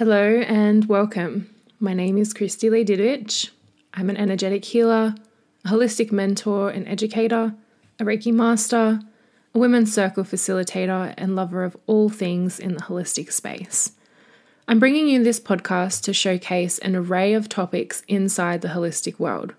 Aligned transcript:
Hello 0.00 0.40
and 0.40 0.86
welcome. 0.86 1.54
My 1.78 1.92
name 1.92 2.16
is 2.16 2.32
Christy 2.32 2.70
Lee 2.70 2.84
Didwich. 2.84 3.52
I'm 3.92 4.08
an 4.08 4.16
energetic 4.16 4.64
healer, 4.64 5.14
a 5.62 5.68
holistic 5.68 6.10
mentor 6.10 6.70
and 6.70 6.88
educator, 6.88 7.52
a 7.98 8.04
Reiki 8.04 8.32
master, 8.32 9.02
a 9.54 9.58
women's 9.58 9.92
circle 9.92 10.24
facilitator, 10.24 11.12
and 11.18 11.36
lover 11.36 11.64
of 11.64 11.76
all 11.86 12.08
things 12.08 12.58
in 12.58 12.76
the 12.76 12.80
holistic 12.80 13.30
space. 13.30 13.92
I'm 14.66 14.78
bringing 14.78 15.06
you 15.06 15.22
this 15.22 15.38
podcast 15.38 16.00
to 16.04 16.14
showcase 16.14 16.78
an 16.78 16.96
array 16.96 17.34
of 17.34 17.50
topics 17.50 18.02
inside 18.08 18.62
the 18.62 18.68
holistic 18.68 19.18
world. 19.18 19.52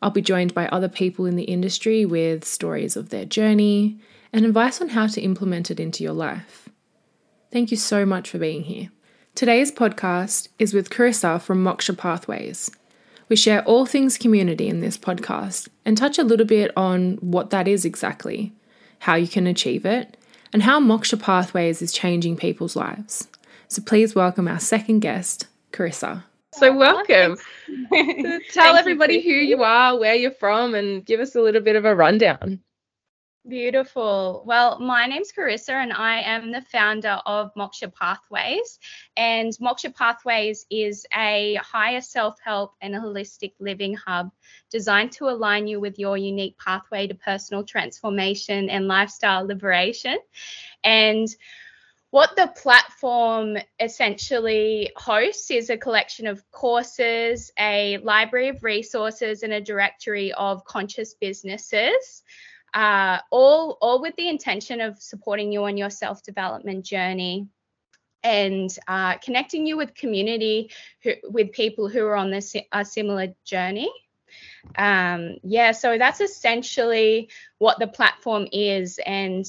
I'll 0.00 0.08
be 0.08 0.22
joined 0.22 0.54
by 0.54 0.66
other 0.68 0.88
people 0.88 1.26
in 1.26 1.36
the 1.36 1.44
industry 1.44 2.06
with 2.06 2.46
stories 2.46 2.96
of 2.96 3.10
their 3.10 3.26
journey 3.26 3.98
and 4.32 4.46
advice 4.46 4.80
on 4.80 4.88
how 4.88 5.08
to 5.08 5.20
implement 5.20 5.70
it 5.70 5.78
into 5.78 6.02
your 6.02 6.14
life. 6.14 6.70
Thank 7.52 7.70
you 7.70 7.76
so 7.76 8.06
much 8.06 8.30
for 8.30 8.38
being 8.38 8.62
here. 8.62 8.88
Today's 9.34 9.72
podcast 9.72 10.46
is 10.60 10.72
with 10.72 10.90
Carissa 10.90 11.42
from 11.42 11.64
Moksha 11.64 11.98
Pathways. 11.98 12.70
We 13.28 13.34
share 13.34 13.64
all 13.64 13.84
things 13.84 14.16
community 14.16 14.68
in 14.68 14.78
this 14.78 14.96
podcast 14.96 15.68
and 15.84 15.98
touch 15.98 16.18
a 16.18 16.22
little 16.22 16.46
bit 16.46 16.70
on 16.76 17.14
what 17.14 17.50
that 17.50 17.66
is 17.66 17.84
exactly, 17.84 18.52
how 19.00 19.16
you 19.16 19.26
can 19.26 19.48
achieve 19.48 19.84
it, 19.84 20.16
and 20.52 20.62
how 20.62 20.78
Moksha 20.78 21.20
Pathways 21.20 21.82
is 21.82 21.92
changing 21.92 22.36
people's 22.36 22.76
lives. 22.76 23.26
So 23.66 23.82
please 23.82 24.14
welcome 24.14 24.46
our 24.46 24.60
second 24.60 25.00
guest, 25.00 25.48
Carissa. 25.72 26.22
So 26.52 26.72
welcome. 26.72 27.36
Tell 28.52 28.76
everybody 28.76 29.20
who 29.20 29.30
you 29.30 29.64
are, 29.64 29.98
where 29.98 30.14
you're 30.14 30.30
from, 30.30 30.76
and 30.76 31.04
give 31.04 31.18
us 31.18 31.34
a 31.34 31.40
little 31.40 31.60
bit 31.60 31.74
of 31.74 31.84
a 31.84 31.96
rundown. 31.96 32.60
Beautiful. 33.46 34.42
Well, 34.46 34.80
my 34.80 35.04
name's 35.04 35.30
Carissa, 35.30 35.72
and 35.72 35.92
I 35.92 36.20
am 36.20 36.50
the 36.50 36.62
founder 36.62 37.20
of 37.26 37.52
Moksha 37.54 37.92
Pathways. 37.94 38.78
And 39.18 39.52
Moksha 39.60 39.94
Pathways 39.94 40.64
is 40.70 41.04
a 41.14 41.56
higher 41.56 42.00
self 42.00 42.40
help 42.42 42.72
and 42.80 42.94
holistic 42.94 43.52
living 43.60 43.96
hub 43.96 44.30
designed 44.70 45.12
to 45.12 45.28
align 45.28 45.66
you 45.66 45.78
with 45.78 45.98
your 45.98 46.16
unique 46.16 46.56
pathway 46.56 47.06
to 47.06 47.14
personal 47.14 47.64
transformation 47.64 48.70
and 48.70 48.88
lifestyle 48.88 49.46
liberation. 49.46 50.16
And 50.82 51.28
what 52.08 52.36
the 52.36 52.46
platform 52.46 53.58
essentially 53.78 54.90
hosts 54.96 55.50
is 55.50 55.68
a 55.68 55.76
collection 55.76 56.26
of 56.26 56.50
courses, 56.50 57.52
a 57.58 57.98
library 57.98 58.48
of 58.48 58.64
resources, 58.64 59.42
and 59.42 59.52
a 59.52 59.60
directory 59.60 60.32
of 60.32 60.64
conscious 60.64 61.12
businesses 61.12 62.22
uh, 62.74 63.18
all 63.30 63.78
all 63.80 64.00
with 64.00 64.14
the 64.16 64.28
intention 64.28 64.80
of 64.80 64.98
supporting 65.00 65.52
you 65.52 65.64
on 65.64 65.76
your 65.76 65.90
self 65.90 66.22
development 66.22 66.84
journey 66.84 67.48
and 68.22 68.76
uh, 68.88 69.16
connecting 69.18 69.66
you 69.66 69.76
with 69.76 69.94
community 69.94 70.70
who, 71.02 71.12
with 71.24 71.52
people 71.52 71.88
who 71.88 72.04
are 72.04 72.16
on 72.16 72.30
this 72.30 72.56
a 72.72 72.84
similar 72.84 73.28
journey. 73.44 73.90
Um, 74.76 75.36
yeah 75.44 75.72
so 75.72 75.98
that's 75.98 76.20
essentially 76.20 77.30
what 77.58 77.78
the 77.78 77.86
platform 77.86 78.48
is. 78.52 78.98
And 79.04 79.46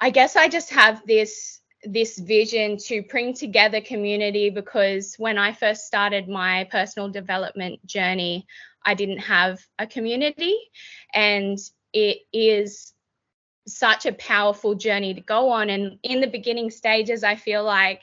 i 0.00 0.10
guess 0.10 0.34
i 0.34 0.48
just 0.48 0.70
have 0.70 1.06
this 1.06 1.60
this 1.84 2.18
vision 2.18 2.76
to 2.76 3.02
bring 3.02 3.32
together 3.32 3.80
community 3.80 4.50
because 4.50 5.14
when 5.18 5.38
i 5.38 5.52
first 5.52 5.86
started 5.86 6.28
my 6.28 6.66
personal 6.70 7.08
development 7.08 7.84
journey 7.86 8.46
I 8.84 8.94
didn't 8.94 9.18
have 9.18 9.60
a 9.78 9.86
community. 9.86 10.56
And 11.12 11.58
it 11.92 12.18
is 12.32 12.92
such 13.66 14.06
a 14.06 14.12
powerful 14.12 14.74
journey 14.74 15.14
to 15.14 15.20
go 15.20 15.50
on. 15.50 15.70
And 15.70 15.98
in 16.02 16.20
the 16.20 16.26
beginning 16.26 16.70
stages, 16.70 17.24
I 17.24 17.36
feel 17.36 17.64
like 17.64 18.02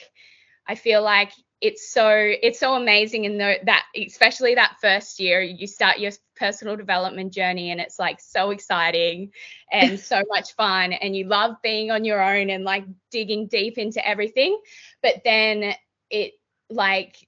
I 0.67 0.75
feel 0.75 1.02
like 1.02 1.31
it's 1.59 1.92
so 1.92 2.09
it's 2.11 2.59
so 2.59 2.75
amazing 2.75 3.25
in 3.25 3.38
the, 3.38 3.55
that 3.64 3.86
especially 3.95 4.55
that 4.55 4.75
first 4.80 5.20
year 5.20 5.42
you 5.42 5.66
start 5.66 5.98
your 5.98 6.11
personal 6.36 6.75
development 6.75 7.33
journey 7.33 7.72
and 7.72 7.81
it's 7.81 7.98
like 7.98 8.20
so 8.20 8.52
exciting 8.52 9.32
and 9.71 9.99
so 10.11 10.21
much 10.27 10.54
fun 10.54 10.93
and 10.93 11.16
you 11.16 11.26
love 11.26 11.55
being 11.64 11.89
on 11.89 12.05
your 12.05 12.21
own 12.21 12.52
and 12.52 12.64
like 12.64 12.86
digging 13.11 13.48
deep 13.48 13.77
into 13.80 14.08
everything 14.08 14.60
but 15.02 15.16
then 15.23 15.73
it 16.11 16.33
like 16.70 17.27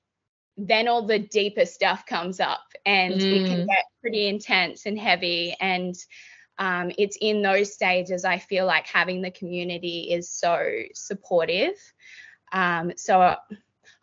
then 0.67 0.87
all 0.87 1.05
the 1.05 1.19
deeper 1.19 1.65
stuff 1.65 2.05
comes 2.05 2.39
up 2.39 2.65
and 2.85 3.13
mm. 3.13 3.21
it 3.21 3.47
can 3.47 3.65
get 3.65 3.85
pretty 4.01 4.27
intense 4.27 4.85
and 4.85 4.99
heavy 4.99 5.55
and 5.59 5.95
um, 6.57 6.91
it's 6.97 7.17
in 7.21 7.41
those 7.41 7.73
stages 7.73 8.25
i 8.25 8.37
feel 8.37 8.65
like 8.65 8.85
having 8.85 9.21
the 9.21 9.31
community 9.31 10.11
is 10.11 10.29
so 10.29 10.69
supportive 10.93 11.75
um, 12.51 12.91
so 12.97 13.35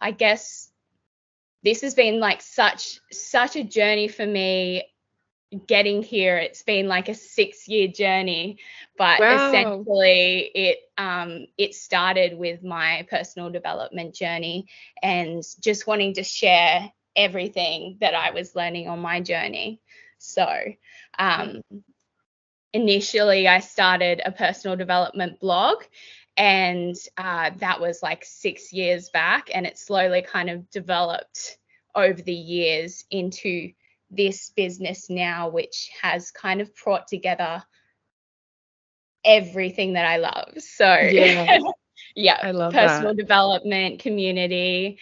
i 0.00 0.10
guess 0.10 0.70
this 1.62 1.82
has 1.82 1.94
been 1.94 2.20
like 2.20 2.40
such 2.40 3.00
such 3.12 3.56
a 3.56 3.64
journey 3.64 4.08
for 4.08 4.26
me 4.26 4.82
getting 5.66 6.02
here 6.02 6.36
it's 6.36 6.62
been 6.64 6.88
like 6.88 7.08
a 7.08 7.14
six 7.14 7.68
year 7.68 7.86
journey 7.86 8.58
but 8.98 9.20
wow. 9.20 9.48
essentially 9.48 10.50
it 10.54 10.78
um 10.98 11.46
it 11.56 11.74
started 11.74 12.36
with 12.36 12.64
my 12.64 13.06
personal 13.08 13.48
development 13.48 14.12
journey 14.12 14.66
and 15.02 15.44
just 15.60 15.86
wanting 15.86 16.14
to 16.14 16.24
share 16.24 16.90
everything 17.14 17.96
that 18.00 18.12
i 18.12 18.32
was 18.32 18.56
learning 18.56 18.88
on 18.88 18.98
my 18.98 19.20
journey 19.20 19.80
so 20.18 20.46
um 21.18 21.62
initially 22.72 23.46
i 23.46 23.60
started 23.60 24.20
a 24.24 24.32
personal 24.32 24.76
development 24.76 25.38
blog 25.38 25.76
and 26.36 26.96
uh, 27.16 27.50
that 27.56 27.80
was 27.80 28.02
like 28.02 28.22
six 28.22 28.70
years 28.72 29.08
back 29.08 29.48
and 29.54 29.64
it 29.64 29.78
slowly 29.78 30.20
kind 30.20 30.50
of 30.50 30.68
developed 30.70 31.56
over 31.94 32.20
the 32.20 32.34
years 32.34 33.06
into 33.10 33.72
this 34.10 34.50
business 34.56 35.10
now, 35.10 35.48
which 35.48 35.90
has 36.02 36.30
kind 36.30 36.60
of 36.60 36.70
brought 36.82 37.08
together 37.08 37.62
everything 39.24 39.94
that 39.94 40.06
I 40.06 40.16
love. 40.18 40.54
So 40.58 40.94
yeah, 41.10 41.58
yeah 42.14 42.38
I 42.42 42.52
love 42.52 42.72
personal 42.72 43.12
that. 43.12 43.16
development, 43.16 44.00
community, 44.00 44.98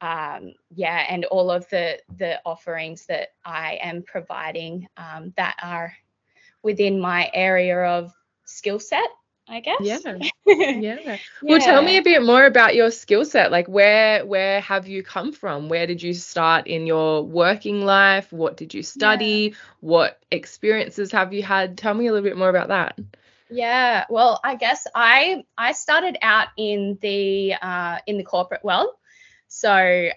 um, 0.00 0.54
yeah, 0.74 1.06
and 1.08 1.24
all 1.26 1.50
of 1.50 1.68
the 1.70 1.98
the 2.18 2.40
offerings 2.44 3.06
that 3.06 3.28
I 3.44 3.78
am 3.82 4.02
providing 4.02 4.88
um, 4.96 5.32
that 5.36 5.56
are 5.62 5.94
within 6.62 7.00
my 7.00 7.30
area 7.32 7.78
of 7.78 8.12
skill 8.44 8.80
set. 8.80 9.08
I 9.48 9.60
guess. 9.60 9.76
Yeah. 9.82 9.98
yeah. 10.46 11.18
Well, 11.42 11.60
tell 11.60 11.82
me 11.82 11.98
a 11.98 12.02
bit 12.02 12.22
more 12.22 12.44
about 12.44 12.74
your 12.74 12.90
skill 12.90 13.24
set. 13.24 13.50
Like 13.50 13.68
where 13.68 14.24
where 14.24 14.60
have 14.60 14.86
you 14.86 15.02
come 15.02 15.32
from? 15.32 15.68
Where 15.68 15.86
did 15.86 16.02
you 16.02 16.14
start 16.14 16.66
in 16.66 16.86
your 16.86 17.22
working 17.22 17.84
life? 17.84 18.32
What 18.32 18.56
did 18.56 18.72
you 18.74 18.82
study? 18.82 19.50
Yeah. 19.50 19.56
What 19.80 20.22
experiences 20.30 21.12
have 21.12 21.32
you 21.32 21.42
had? 21.42 21.76
Tell 21.76 21.94
me 21.94 22.06
a 22.06 22.12
little 22.12 22.28
bit 22.28 22.36
more 22.36 22.48
about 22.48 22.68
that. 22.68 22.98
Yeah. 23.50 24.04
Well, 24.08 24.40
I 24.42 24.56
guess 24.56 24.86
I 24.94 25.44
I 25.58 25.72
started 25.72 26.16
out 26.22 26.48
in 26.56 26.98
the 27.00 27.54
uh, 27.60 27.98
in 28.06 28.18
the 28.18 28.24
corporate 28.24 28.64
world. 28.64 28.90
So 29.48 29.70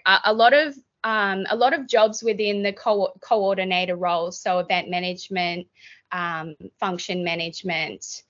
uh, 0.06 0.18
a 0.24 0.32
lot 0.32 0.54
of 0.54 0.74
um, 1.04 1.46
a 1.48 1.56
lot 1.56 1.72
of 1.72 1.86
jobs 1.86 2.22
within 2.22 2.62
the 2.62 2.72
co- 2.72 3.12
coordinator 3.20 3.96
roles, 3.96 4.40
so 4.40 4.58
event 4.58 4.88
management, 4.90 5.68
um, 6.10 6.56
function 6.80 7.22
management, 7.22 8.22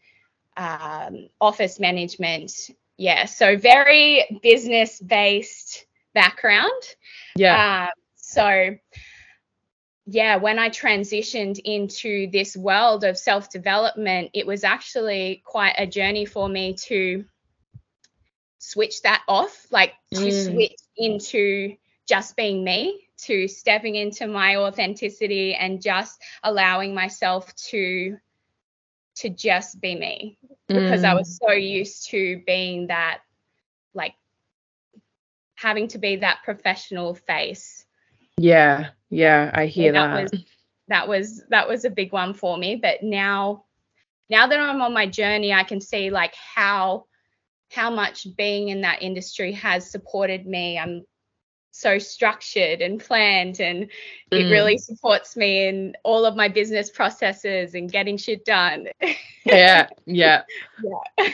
um, 0.57 1.29
office 1.41 1.79
management. 1.79 2.71
Yeah, 2.97 3.27
so 3.27 3.57
very 3.57 4.41
business 4.43 5.01
based 5.01 5.87
background. 6.15 6.83
Yeah. 7.37 7.89
Uh, 7.89 8.01
so, 8.17 8.77
yeah, 10.07 10.37
when 10.37 10.59
I 10.59 10.71
transitioned 10.71 11.61
into 11.65 12.31
this 12.31 12.57
world 12.57 13.05
of 13.05 13.19
self 13.19 13.51
development, 13.51 14.31
it 14.35 14.47
was 14.47 14.65
actually 14.65 15.43
quite 15.45 15.75
a 15.79 15.87
journey 15.87 16.25
for 16.25 16.49
me 16.49 16.75
to 16.87 17.25
switch 18.59 19.03
that 19.03 19.23
off, 19.29 19.67
like 19.71 19.93
to 20.15 20.21
mm. 20.21 20.45
switch 20.45 20.81
into 20.97 21.77
just 22.09 22.37
being 22.37 22.65
me, 22.65 23.09
to 23.19 23.49
stepping 23.49 23.95
into 23.95 24.27
my 24.27 24.57
authenticity 24.57 25.55
and 25.55 25.83
just 25.83 26.21
allowing 26.43 26.95
myself 26.95 27.55
to 27.57 28.17
to 29.17 29.31
just 29.31 29.81
be 29.81 29.95
me 29.95 30.39
because 30.69 31.03
mm. 31.03 31.09
I 31.09 31.15
was 31.15 31.39
so 31.39 31.53
used 31.53 32.09
to 32.11 32.43
being 32.47 32.89
that, 32.89 33.21
like, 33.95 34.15
having 35.55 35.89
to 35.89 35.99
be 35.99 36.17
that 36.17 36.41
professional 36.45 37.15
face. 37.15 37.85
Yeah, 38.37 38.91
yeah, 39.11 39.51
I 39.55 39.67
hear 39.67 39.93
that. 39.93 40.15
That 40.15 40.23
was 40.23 40.45
that 40.89 41.09
was 41.09 41.43
that 41.51 41.69
was 41.69 41.85
a 41.85 41.91
big 41.91 42.13
one 42.13 42.35
for 42.35 42.57
me. 42.57 42.77
But 42.77 43.03
now, 43.03 43.65
now 44.29 44.47
that 44.47 44.61
I'm 44.61 44.83
on 44.83 44.93
my 44.93 45.07
journey, 45.07 45.53
I 45.53 45.65
can 45.65 45.81
see 45.81 46.11
like 46.11 46.35
how 46.35 47.07
how 47.71 47.91
much 47.91 48.27
being 48.37 48.69
in 48.69 48.83
that 48.83 49.03
industry 49.03 49.53
has 49.53 49.91
supported 49.91 50.47
me. 50.47 50.79
I'm 50.79 51.05
so 51.77 51.99
structured 51.99 52.81
and 52.81 53.01
planned 53.01 53.61
and 53.61 53.83
it 54.31 54.45
mm. 54.47 54.51
really 54.51 54.79
supports 54.79 55.37
me 55.37 55.69
in 55.69 55.95
all 56.03 56.25
of 56.25 56.35
my 56.35 56.49
business 56.49 56.91
processes 56.91 57.75
and 57.75 57.93
getting 57.93 58.17
shit 58.17 58.45
done. 58.45 58.89
Yeah 59.45 59.89
yeah. 60.07 60.43
Yeah. 60.83 61.29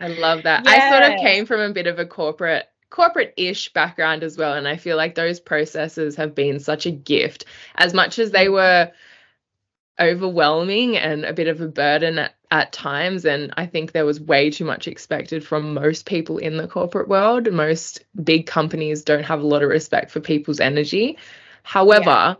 I 0.00 0.08
love 0.08 0.44
that. 0.44 0.64
Yeah. 0.64 0.70
i 0.70 0.90
sort 0.90 1.12
of 1.12 1.20
came 1.20 1.44
from 1.44 1.60
a 1.60 1.70
bit 1.70 1.86
of 1.86 1.98
a 1.98 2.06
corporate 2.06 2.66
corporate-ish 2.88 3.74
background 3.74 4.22
as 4.22 4.38
well 4.38 4.54
and 4.54 4.66
I 4.66 4.78
feel 4.78 4.96
like 4.96 5.14
those 5.14 5.38
processes 5.38 6.16
have 6.16 6.34
been 6.34 6.60
such 6.60 6.86
a 6.86 6.90
gift. 6.90 7.44
As 7.74 7.92
much 7.92 8.18
as 8.18 8.30
they 8.30 8.48
were 8.48 8.90
overwhelming 10.00 10.96
and 10.96 11.24
a 11.24 11.32
bit 11.32 11.48
of 11.48 11.60
a 11.60 11.68
burden 11.68 12.18
at, 12.18 12.34
at 12.50 12.72
times 12.72 13.24
and 13.24 13.52
I 13.56 13.66
think 13.66 13.92
there 13.92 14.06
was 14.06 14.20
way 14.20 14.50
too 14.50 14.64
much 14.64 14.88
expected 14.88 15.44
from 15.44 15.74
most 15.74 16.06
people 16.06 16.38
in 16.38 16.56
the 16.56 16.68
corporate 16.68 17.08
world 17.08 17.52
most 17.52 18.04
big 18.22 18.46
companies 18.46 19.02
don't 19.02 19.24
have 19.24 19.40
a 19.40 19.46
lot 19.46 19.62
of 19.62 19.68
respect 19.68 20.10
for 20.10 20.20
people's 20.20 20.60
energy 20.60 21.18
however 21.62 22.10
yeah 22.10 22.34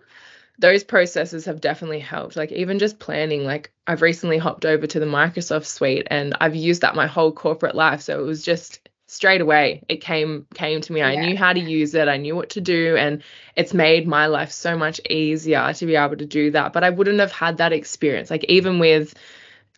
those 0.59 0.85
processes 0.85 1.47
have 1.47 1.61
definitely 1.61 1.99
helped. 1.99 2.37
Like 2.37 2.53
even 2.53 2.79
just 2.79 2.99
planning, 2.99 3.45
like 3.45 3.73
I've 3.87 4.01
recently 4.01 4.39
hopped 4.39 4.65
over 4.65 4.87
to 4.87 5.01
the 5.01 5.07
Microsoft 5.07 5.67
suite 5.67 6.07
and 6.11 6.35
I've 6.41 6.55
used 6.55 6.83
that 6.83 6.95
my 6.95 7.07
whole 7.07 7.33
corporate 7.33 7.75
life. 7.75 8.03
So 8.03 8.21
it 8.21 8.27
was 8.27 8.45
just 8.45 8.81
straight 9.12 9.43
away 9.43 9.82
it 9.88 10.00
came 10.00 10.47
came 10.55 10.81
to 10.81 10.93
me. 10.93 11.00
Yeah. 11.00 11.09
I 11.09 11.17
knew 11.17 11.37
how 11.37 11.53
to 11.53 11.61
use 11.61 11.94
it. 11.94 12.09
I 12.09 12.17
knew 12.17 12.35
what 12.35 12.50
to 12.50 12.61
do 12.61 12.97
and 12.97 13.23
it's 13.55 13.75
made 13.75 14.09
my 14.09 14.26
life 14.26 14.53
so 14.53 14.79
much 14.79 15.00
easier 15.09 15.73
to 15.73 15.87
be 15.87 15.97
able 15.97 16.17
to 16.17 16.26
do 16.26 16.50
that. 16.53 16.73
But 16.73 16.82
I 16.82 16.91
wouldn't 16.91 17.20
have 17.20 17.32
had 17.32 17.59
that 17.59 17.73
experience. 17.73 18.31
Like 18.31 18.44
even 18.44 18.79
with 18.79 19.14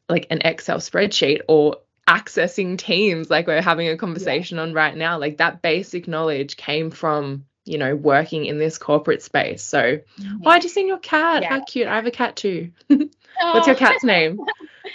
like 0.08 0.28
an 0.30 0.42
Excel 0.44 0.78
spreadsheet 0.78 1.40
or 1.48 1.78
accessing 2.06 2.76
teams 2.76 3.30
like 3.30 3.46
we're 3.46 3.62
having 3.62 3.88
a 3.88 3.96
conversation 3.96 4.58
yeah. 4.58 4.64
on 4.64 4.74
right 4.74 4.94
now 4.94 5.18
like 5.18 5.38
that 5.38 5.62
basic 5.62 6.06
knowledge 6.06 6.54
came 6.54 6.90
from 6.90 7.46
you 7.64 7.78
know, 7.78 7.96
working 7.96 8.44
in 8.44 8.58
this 8.58 8.76
corporate 8.76 9.22
space. 9.22 9.62
So, 9.62 9.78
mm-hmm. 9.78 10.42
oh, 10.44 10.50
I 10.50 10.60
just 10.60 10.74
seen 10.74 10.86
your 10.86 10.98
cat. 10.98 11.42
Yeah. 11.42 11.48
How 11.48 11.64
cute. 11.64 11.88
I 11.88 11.96
have 11.96 12.06
a 12.06 12.10
cat 12.10 12.36
too. 12.36 12.72
What's 12.88 13.66
your 13.66 13.76
cat's 13.76 14.04
name? 14.04 14.38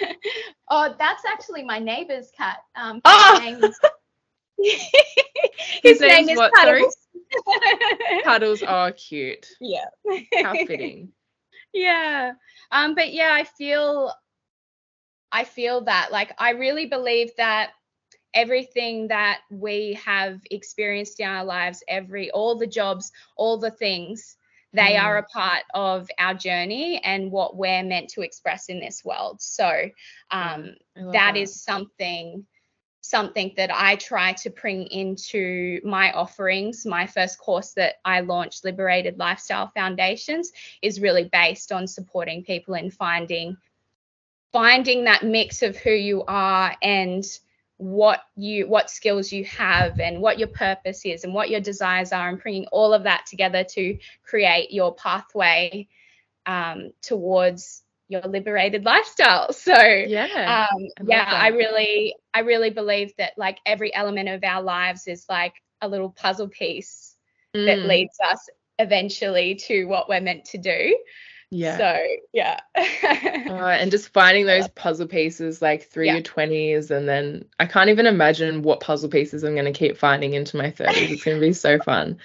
oh, 0.69 0.95
that's 0.97 1.23
actually 1.25 1.63
my 1.63 1.79
neighbor's 1.79 2.29
cat. 2.37 2.57
Um, 2.75 3.01
oh! 3.03 3.71
His, 5.83 5.99
His 5.99 6.01
name 6.01 6.29
is 6.29 6.37
what, 6.37 6.53
Cuddles. 6.53 6.97
Cuddles. 8.23 8.63
Oh, 8.67 8.91
cute. 8.95 9.47
Yeah. 9.59 9.85
How 10.43 10.53
fitting. 10.53 11.11
Yeah. 11.71 12.31
Um, 12.71 12.95
but 12.95 13.13
yeah, 13.13 13.29
I 13.31 13.43
feel 13.43 14.11
I 15.31 15.43
feel 15.43 15.81
that 15.81 16.11
like 16.11 16.33
I 16.39 16.53
really 16.53 16.87
believe 16.87 17.29
that 17.37 17.73
everything 18.33 19.07
that 19.09 19.41
we 19.51 19.99
have 20.03 20.39
experienced 20.49 21.19
in 21.19 21.27
our 21.27 21.45
lives, 21.45 21.83
every 21.87 22.31
all 22.31 22.57
the 22.57 22.65
jobs, 22.65 23.11
all 23.37 23.59
the 23.59 23.69
things, 23.69 24.35
they 24.73 24.93
mm. 24.93 25.03
are 25.03 25.17
a 25.17 25.23
part 25.23 25.63
of 25.73 26.09
our 26.19 26.33
journey 26.33 26.99
and 27.03 27.31
what 27.31 27.55
we're 27.55 27.83
meant 27.83 28.09
to 28.09 28.21
express 28.21 28.69
in 28.69 28.79
this 28.79 29.03
world. 29.03 29.41
So 29.41 29.89
um, 30.31 30.75
that, 30.95 31.11
that 31.11 31.37
is 31.37 31.63
something 31.63 32.45
something 33.01 33.53
that 33.57 33.71
I 33.73 33.95
try 33.95 34.33
to 34.33 34.49
bring 34.49 34.83
into 34.87 35.79
my 35.83 36.11
offerings. 36.11 36.85
My 36.85 37.07
first 37.07 37.39
course 37.39 37.73
that 37.73 37.95
I 38.03 38.21
launched, 38.21 38.65
Liberated 38.65 39.17
Lifestyle 39.17 39.71
Foundations, 39.73 40.51
is 40.81 40.99
really 40.99 41.29
based 41.31 41.71
on 41.71 41.87
supporting 41.87 42.43
people 42.43 42.73
in 42.75 42.91
finding 42.91 43.57
finding 44.51 45.03
that 45.03 45.23
mix 45.23 45.61
of 45.61 45.77
who 45.77 45.91
you 45.91 46.23
are 46.27 46.75
and 46.81 47.23
what 47.77 48.23
you 48.35 48.67
what 48.67 48.89
skills 48.89 49.31
you 49.31 49.45
have 49.45 49.99
and 50.01 50.19
what 50.19 50.37
your 50.37 50.49
purpose 50.49 51.05
is 51.05 51.23
and 51.23 51.33
what 51.33 51.49
your 51.49 51.61
desires 51.61 52.11
are 52.11 52.27
and 52.27 52.41
bringing 52.41 52.65
all 52.73 52.93
of 52.93 53.03
that 53.03 53.25
together 53.25 53.63
to 53.63 53.97
create 54.21 54.71
your 54.71 54.93
pathway 54.95 55.87
um, 56.45 56.91
towards 57.01 57.83
your 58.09 58.21
liberated 58.21 58.83
lifestyle 58.83 59.53
so 59.53 59.73
yeah 59.73 60.67
um, 60.71 60.87
I 60.99 61.03
yeah 61.07 61.29
i 61.31 61.47
really 61.49 62.15
i 62.33 62.41
really 62.41 62.71
believe 62.71 63.13
that 63.17 63.33
like 63.37 63.59
every 63.65 63.93
element 63.93 64.27
of 64.27 64.43
our 64.43 64.61
lives 64.61 65.07
is 65.07 65.25
like 65.29 65.53
a 65.81 65.87
little 65.87 66.09
puzzle 66.09 66.49
piece 66.49 67.15
mm. 67.55 67.65
that 67.65 67.79
leads 67.79 68.17
us 68.19 68.49
eventually 68.79 69.55
to 69.55 69.85
what 69.85 70.09
we're 70.09 70.21
meant 70.21 70.45
to 70.45 70.57
do 70.57 70.97
yeah. 71.51 71.77
So 71.77 72.03
yeah. 72.31 72.59
uh, 72.75 72.81
and 73.79 73.89
just 73.89 74.09
finding 74.09 74.45
those 74.45 74.67
puzzle 74.67 75.07
pieces 75.07 75.61
like 75.61 75.89
through 75.89 76.05
yeah. 76.05 76.13
your 76.13 76.21
20s 76.21 76.91
and 76.91 77.09
then 77.09 77.45
I 77.59 77.65
can't 77.65 77.89
even 77.89 78.05
imagine 78.05 78.61
what 78.61 78.81
puzzle 78.81 79.09
pieces 79.09 79.43
I'm 79.43 79.55
going 79.55 79.65
to 79.65 79.77
keep 79.77 79.97
finding 79.97 80.33
into 80.33 80.57
my 80.57 80.69
30s. 80.69 81.09
It's 81.09 81.23
going 81.23 81.37
to 81.37 81.45
be 81.45 81.53
so 81.53 81.79
fun. 81.79 82.19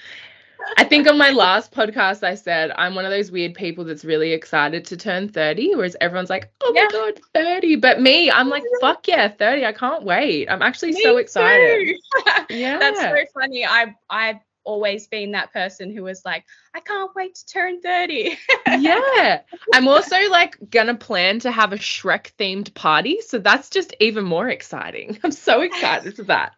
I 0.77 0.85
think 0.85 1.09
on 1.09 1.19
my 1.19 1.31
last 1.31 1.73
podcast 1.73 2.23
I 2.23 2.35
said 2.35 2.73
I'm 2.77 2.95
one 2.95 3.05
of 3.05 3.11
those 3.11 3.31
weird 3.31 3.55
people 3.55 3.85
that's 3.85 4.05
really 4.05 4.33
excited 4.33 4.85
to 4.87 4.97
turn 4.97 5.29
30, 5.29 5.75
whereas 5.75 5.97
everyone's 6.01 6.31
like, 6.31 6.51
oh 6.63 6.73
yeah. 6.75 6.85
my 6.85 6.91
god, 6.91 7.21
30. 7.35 7.77
But 7.77 8.01
me, 8.01 8.31
I'm 8.31 8.49
like, 8.49 8.63
fuck 8.81 9.07
yeah, 9.07 9.29
30. 9.29 9.65
I 9.65 9.73
can't 9.73 10.05
wait. 10.05 10.49
I'm 10.49 10.63
actually 10.63 10.93
me 10.93 11.03
so 11.03 11.17
excited. 11.19 11.97
yeah. 12.51 12.79
That's 12.79 13.01
so 13.01 13.17
funny. 13.35 13.65
I 13.65 13.95
I've 14.11 14.41
always 14.65 15.07
been 15.07 15.33
that 15.33 15.53
person 15.53 15.95
who 15.95 16.03
was 16.03 16.25
like, 16.25 16.45
I 16.75 16.81
can't 16.81 17.15
wait 17.15 17.35
to 17.37 17.47
turn 17.47 17.81
30. 17.81 18.37
yeah. 18.79 19.41
I'm 19.73 19.89
also 19.89 20.17
like 20.31 20.57
gonna 20.71 20.95
plan 20.95 21.39
to 21.41 21.51
have 21.51 21.73
a 21.73 21.77
Shrek 21.77 22.33
themed 22.39 22.75
party. 22.75 23.21
So 23.21 23.39
that's 23.39 23.71
just 23.71 23.95
even 24.01 24.25
more 24.25 24.49
exciting. 24.49 25.19
I'm 25.25 25.33
so 25.33 25.61
excited 25.61 26.17
for 26.17 26.25
that. 26.25 26.55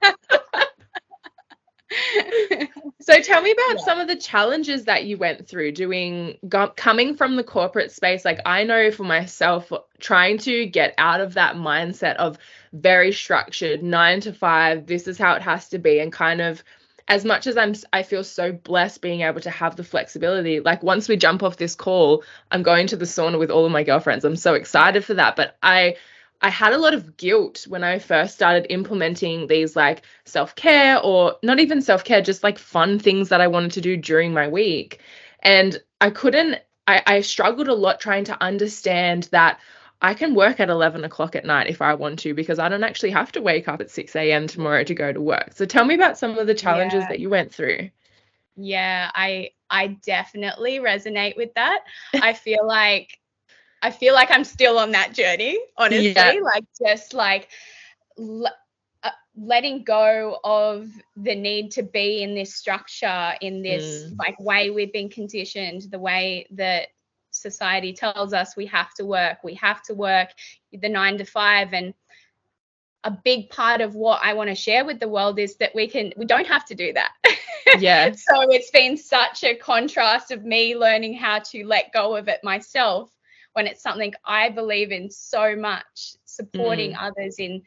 so 3.01 3.21
tell 3.21 3.41
me 3.41 3.53
about 3.53 3.79
yeah. 3.79 3.85
some 3.85 4.01
of 4.01 4.09
the 4.09 4.17
challenges 4.17 4.85
that 4.85 5.05
you 5.05 5.17
went 5.17 5.47
through 5.47 5.71
doing 5.71 6.37
go, 6.49 6.69
coming 6.77 7.15
from 7.15 7.37
the 7.37 7.45
corporate 7.45 7.93
space 7.93 8.25
like 8.25 8.41
i 8.45 8.65
know 8.65 8.91
for 8.91 9.05
myself 9.05 9.73
trying 10.01 10.37
to 10.37 10.67
get 10.67 10.95
out 10.99 11.21
of 11.21 11.35
that 11.35 11.55
mindset 11.55 12.17
of 12.17 12.39
very 12.73 13.13
structured 13.13 13.83
9 13.85 14.21
to 14.21 14.33
5 14.33 14.87
this 14.87 15.07
is 15.07 15.17
how 15.17 15.35
it 15.35 15.43
has 15.43 15.69
to 15.69 15.79
be 15.79 16.01
and 16.01 16.13
kind 16.13 16.41
of 16.41 16.63
as 17.09 17.25
much 17.25 17.47
as 17.47 17.57
I'm 17.57 17.75
I 17.93 18.03
feel 18.03 18.25
so 18.25 18.53
blessed 18.53 19.01
being 19.01 19.21
able 19.21 19.41
to 19.43 19.51
have 19.51 19.77
the 19.77 19.85
flexibility. 19.85 20.61
Like 20.61 20.83
once 20.83 21.09
we 21.09 21.17
jump 21.17 21.43
off 21.43 21.57
this 21.57 21.75
call, 21.75 22.25
I'm 22.51 22.63
going 22.63 22.89
to 22.89 22.97
the 22.97 23.05
sauna 23.05 23.39
with 23.39 23.51
all 23.51 23.65
of 23.65 23.73
my 23.73 23.85
girlfriends. 23.85 24.25
I'm 24.25 24.37
so 24.37 24.55
excited 24.55 25.05
for 25.05 25.15
that. 25.15 25.37
But 25.37 25.57
I 25.63 25.97
I 26.43 26.51
had 26.51 26.73
a 26.73 26.79
lot 26.79 26.95
of 26.95 27.17
guilt 27.17 27.67
when 27.69 27.83
I 27.83 27.99
first 27.99 28.35
started 28.35 28.67
implementing 28.71 29.47
these 29.47 29.75
like 29.77 30.03
self-care 30.25 31.01
or 31.01 31.37
not 31.43 31.61
even 31.61 31.83
self-care, 31.83 32.23
just 32.23 32.43
like 32.43 32.59
fun 32.59 32.99
things 32.99 33.29
that 33.31 33.41
I 33.41 33.47
wanted 33.47 33.73
to 33.73 33.81
do 33.81 33.97
during 33.97 34.33
my 34.33 34.49
week. 34.49 35.01
And 35.43 35.81
I 36.01 36.11
couldn't 36.11 36.61
I, 36.87 37.03
I 37.07 37.21
struggled 37.21 37.69
a 37.69 37.75
lot 37.75 38.01
trying 38.01 38.25
to 38.25 38.43
understand 38.43 39.25
that 39.33 39.59
I 40.03 40.15
can 40.15 40.35
work 40.35 40.61
at 40.61 40.69
11 40.69 41.05
o'clock 41.05 41.35
at 41.35 41.45
night 41.45 41.69
if 41.69 41.81
I 41.81 41.95
want 41.95 42.19
to 42.21 42.35
because 42.35 42.59
I 42.59 42.69
don't 42.69 42.85
actually 42.85 43.11
have 43.11 43.33
to 43.33 43.41
wake 43.41 43.67
up 43.67 43.81
at 43.81 43.91
6 43.91 44.15
a.m. 44.15 44.47
tomorrow 44.47 44.85
to 44.85 44.95
go 44.95 45.13
to 45.13 45.21
work. 45.21 45.53
So 45.55 45.65
tell 45.65 45.85
me 45.85 45.95
about 45.95 46.19
some 46.19 46.39
of 46.39 46.47
the 46.47 46.55
challenges 46.55 47.03
yeah. 47.03 47.09
that 47.09 47.21
you 47.21 47.31
went 47.31 47.53
through. 47.53 47.91
Yeah, 48.57 49.11
I 49.15 49.51
I 49.69 49.89
definitely 49.89 50.79
resonate 50.79 51.37
with 51.37 51.55
that. 51.55 51.81
I 52.15 52.33
feel 52.35 52.67
like 52.67 53.19
I 53.87 53.91
feel 53.93 54.15
like 54.15 54.33
I'm 54.33 54.43
still 54.43 54.81
on 54.81 54.91
that 54.91 55.15
journey, 55.15 55.57
honestly. 55.77 56.11
Yeah. 56.11 56.41
Like 56.43 56.65
just 56.77 57.15
like 57.15 57.51
l- 58.19 58.53
uh, 59.05 59.11
letting 59.37 59.85
go 59.85 60.41
of 60.43 60.91
the 61.17 61.37
need 61.37 61.71
to 61.73 61.85
be 61.85 62.25
in 62.25 62.35
this 62.35 62.53
structure, 62.53 63.35
in 63.41 63.63
this 63.63 64.11
mm. 64.11 64.19
like 64.19 64.41
way 64.41 64.71
we've 64.71 64.93
been 64.93 65.09
conditioned, 65.09 65.83
the 65.83 66.01
way 66.01 66.49
that 66.51 66.89
society 67.31 67.93
tells 67.93 68.33
us 68.33 68.57
we 68.57 68.67
have 68.67 68.93
to 68.95 69.05
work, 69.05 69.39
we 69.45 69.55
have 69.55 69.85
to 69.85 69.95
work 69.95 70.31
the 70.73 70.89
nine 70.89 71.17
to 71.19 71.25
five. 71.25 71.73
And 71.73 71.95
a 73.05 73.13
big 73.13 73.51
part 73.51 73.81
of 73.81 73.95
what 73.95 74.21
I 74.21 74.35
want 74.35 74.51
to 74.51 74.57
share 74.57 74.85
with 74.85 74.99
the 74.99 75.09
world 75.09 75.39
is 75.39 75.55
that 75.59 75.77
we 75.77 75.87
can, 75.87 76.13
we 76.17 76.25
don't 76.25 76.49
have 76.49 76.65
to 76.65 76.75
do 76.75 76.93
that. 76.95 77.13
Yeah. 77.79 78.11
so 78.17 78.51
it's 78.51 78.73
been 78.73 78.97
such 78.97 79.45
a 79.45 79.55
contrast 79.55 80.33
of 80.33 80.45
me 80.45 80.77
learning 80.77 81.15
how 81.15 81.39
to 81.51 81.65
let 81.65 81.93
go 81.93 82.17
of 82.17 82.27
it 82.27 82.41
myself 82.43 83.13
when 83.57 83.67
it's 83.67 83.83
something 83.83 84.13
I 84.23 84.51
believe 84.51 84.93
in 84.93 85.11
so 85.11 85.57
much, 85.57 86.17
supporting 86.27 86.93
mm. 86.93 86.97
others 87.01 87.37
in 87.39 87.63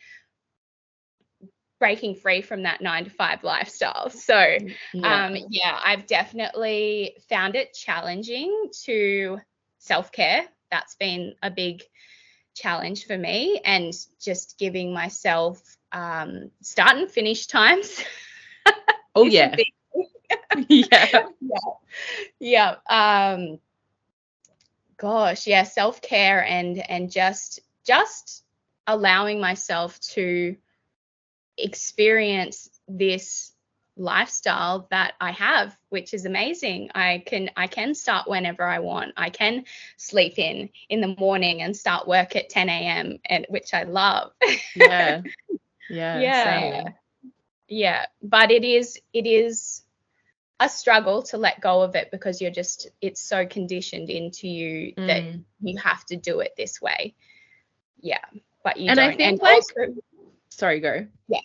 breaking 1.80 2.14
free 2.14 2.44
from 2.44 2.62
that 2.62 2.80
nine 2.80 3.06
to 3.06 3.10
five 3.10 3.44
lifestyle. 3.44 4.10
So, 4.16 4.58
yeah. 4.94 5.26
um, 5.26 5.36
yeah, 5.50 5.80
I've 5.84 6.06
definitely 6.06 7.16
found 7.28 7.56
it 7.56 7.74
challenging 7.74 8.70
to 8.84 9.40
self 9.80 10.12
care. 10.12 10.44
That's 10.70 10.94
been 10.94 11.34
a 11.42 11.50
big 11.50 11.82
challenge 12.54 13.08
for 13.08 13.18
me, 13.18 13.60
and 13.66 13.92
just 14.22 14.60
giving 14.60 14.94
myself 14.94 15.60
um, 15.92 16.52
start 16.62 16.98
and 16.98 17.10
finish 17.10 17.48
times. 17.48 18.04
oh 19.16 19.24
yeah. 19.26 19.56
yeah. 20.70 21.24
Yeah. 21.42 21.56
Yeah. 22.40 22.76
Um, 22.88 23.60
gosh, 25.00 25.48
yeah, 25.48 25.64
self 25.64 26.02
care 26.02 26.44
and 26.44 26.78
and 26.90 27.12
just 27.12 27.60
just 27.86 28.44
allowing 28.88 29.40
myself 29.40 30.00
to 30.00 30.56
experience 31.58 32.70
this 32.88 33.52
lifestyle 33.98 34.88
that 34.92 35.14
I 35.20 35.32
have, 35.32 35.76
which 35.90 36.14
is 36.14 36.26
amazing. 36.26 36.92
I 36.96 37.24
can 37.26 37.50
I 37.58 37.68
can 37.68 37.94
start 37.96 38.28
whenever 38.28 38.64
I 38.64 38.80
want. 38.80 39.14
I 39.18 39.30
can 39.30 39.66
sleep 39.98 40.38
in 40.38 40.70
in 40.90 41.02
the 41.02 41.16
morning 41.18 41.62
and 41.62 41.76
start 41.76 42.08
work 42.08 42.36
at 42.36 42.50
10 42.50 42.70
a.m. 42.70 43.20
and 43.26 43.46
which 43.50 43.74
I 43.74 43.84
love. 43.84 44.32
yeah. 44.76 45.22
Yeah. 45.90 46.20
Yeah. 46.20 46.84
Same. 46.84 46.94
yeah 47.68 48.06
but 48.22 48.52
it 48.52 48.64
is 48.64 49.00
it 49.14 49.26
is 49.26 49.84
a 50.60 50.68
struggle 50.68 51.24
to 51.24 51.38
let 51.38 51.62
go 51.62 51.82
of 51.82 51.96
it 51.96 52.12
because 52.12 52.42
you're 52.42 52.52
just 52.52 52.88
it's 53.02 53.22
so 53.22 53.46
conditioned 53.46 54.10
into 54.10 54.48
you 54.48 54.94
mm. 54.94 55.08
that 55.08 55.24
you 55.62 55.78
have 55.78 56.06
to 56.06 56.18
do 56.18 56.40
it 56.40 56.54
this 56.58 56.82
way 56.82 57.14
yeah 58.02 58.24
but 58.64 58.78
you 58.78 58.90
and 58.90 58.98
don't. 58.98 59.14
i 59.14 59.16
think 59.16 59.22
and 59.22 59.40
like 59.42 59.56
also, 59.56 59.96
sorry 60.50 60.80
go 60.80 61.06
yeah 61.28 61.40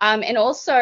um 0.00 0.22
and 0.22 0.36
also 0.36 0.74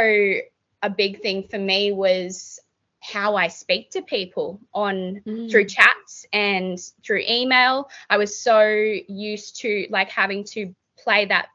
a 0.83 0.91
big 0.91 1.21
thing 1.21 1.47
for 1.49 1.59
me 1.59 1.93
was 1.93 2.61
how 3.01 3.35
I 3.35 3.49
speak 3.49 3.91
to 3.93 4.03
people 4.03 4.61
on 4.75 5.23
mm. 5.27 5.51
through 5.51 5.65
chats 5.65 6.27
and 6.33 6.79
through 7.03 7.23
email. 7.29 7.89
I 8.11 8.19
was 8.19 8.39
so 8.39 8.63
used 8.63 9.61
to 9.61 9.87
like 9.91 10.11
having 10.11 10.45
to 10.53 10.75
play 10.99 11.25
that 11.27 11.49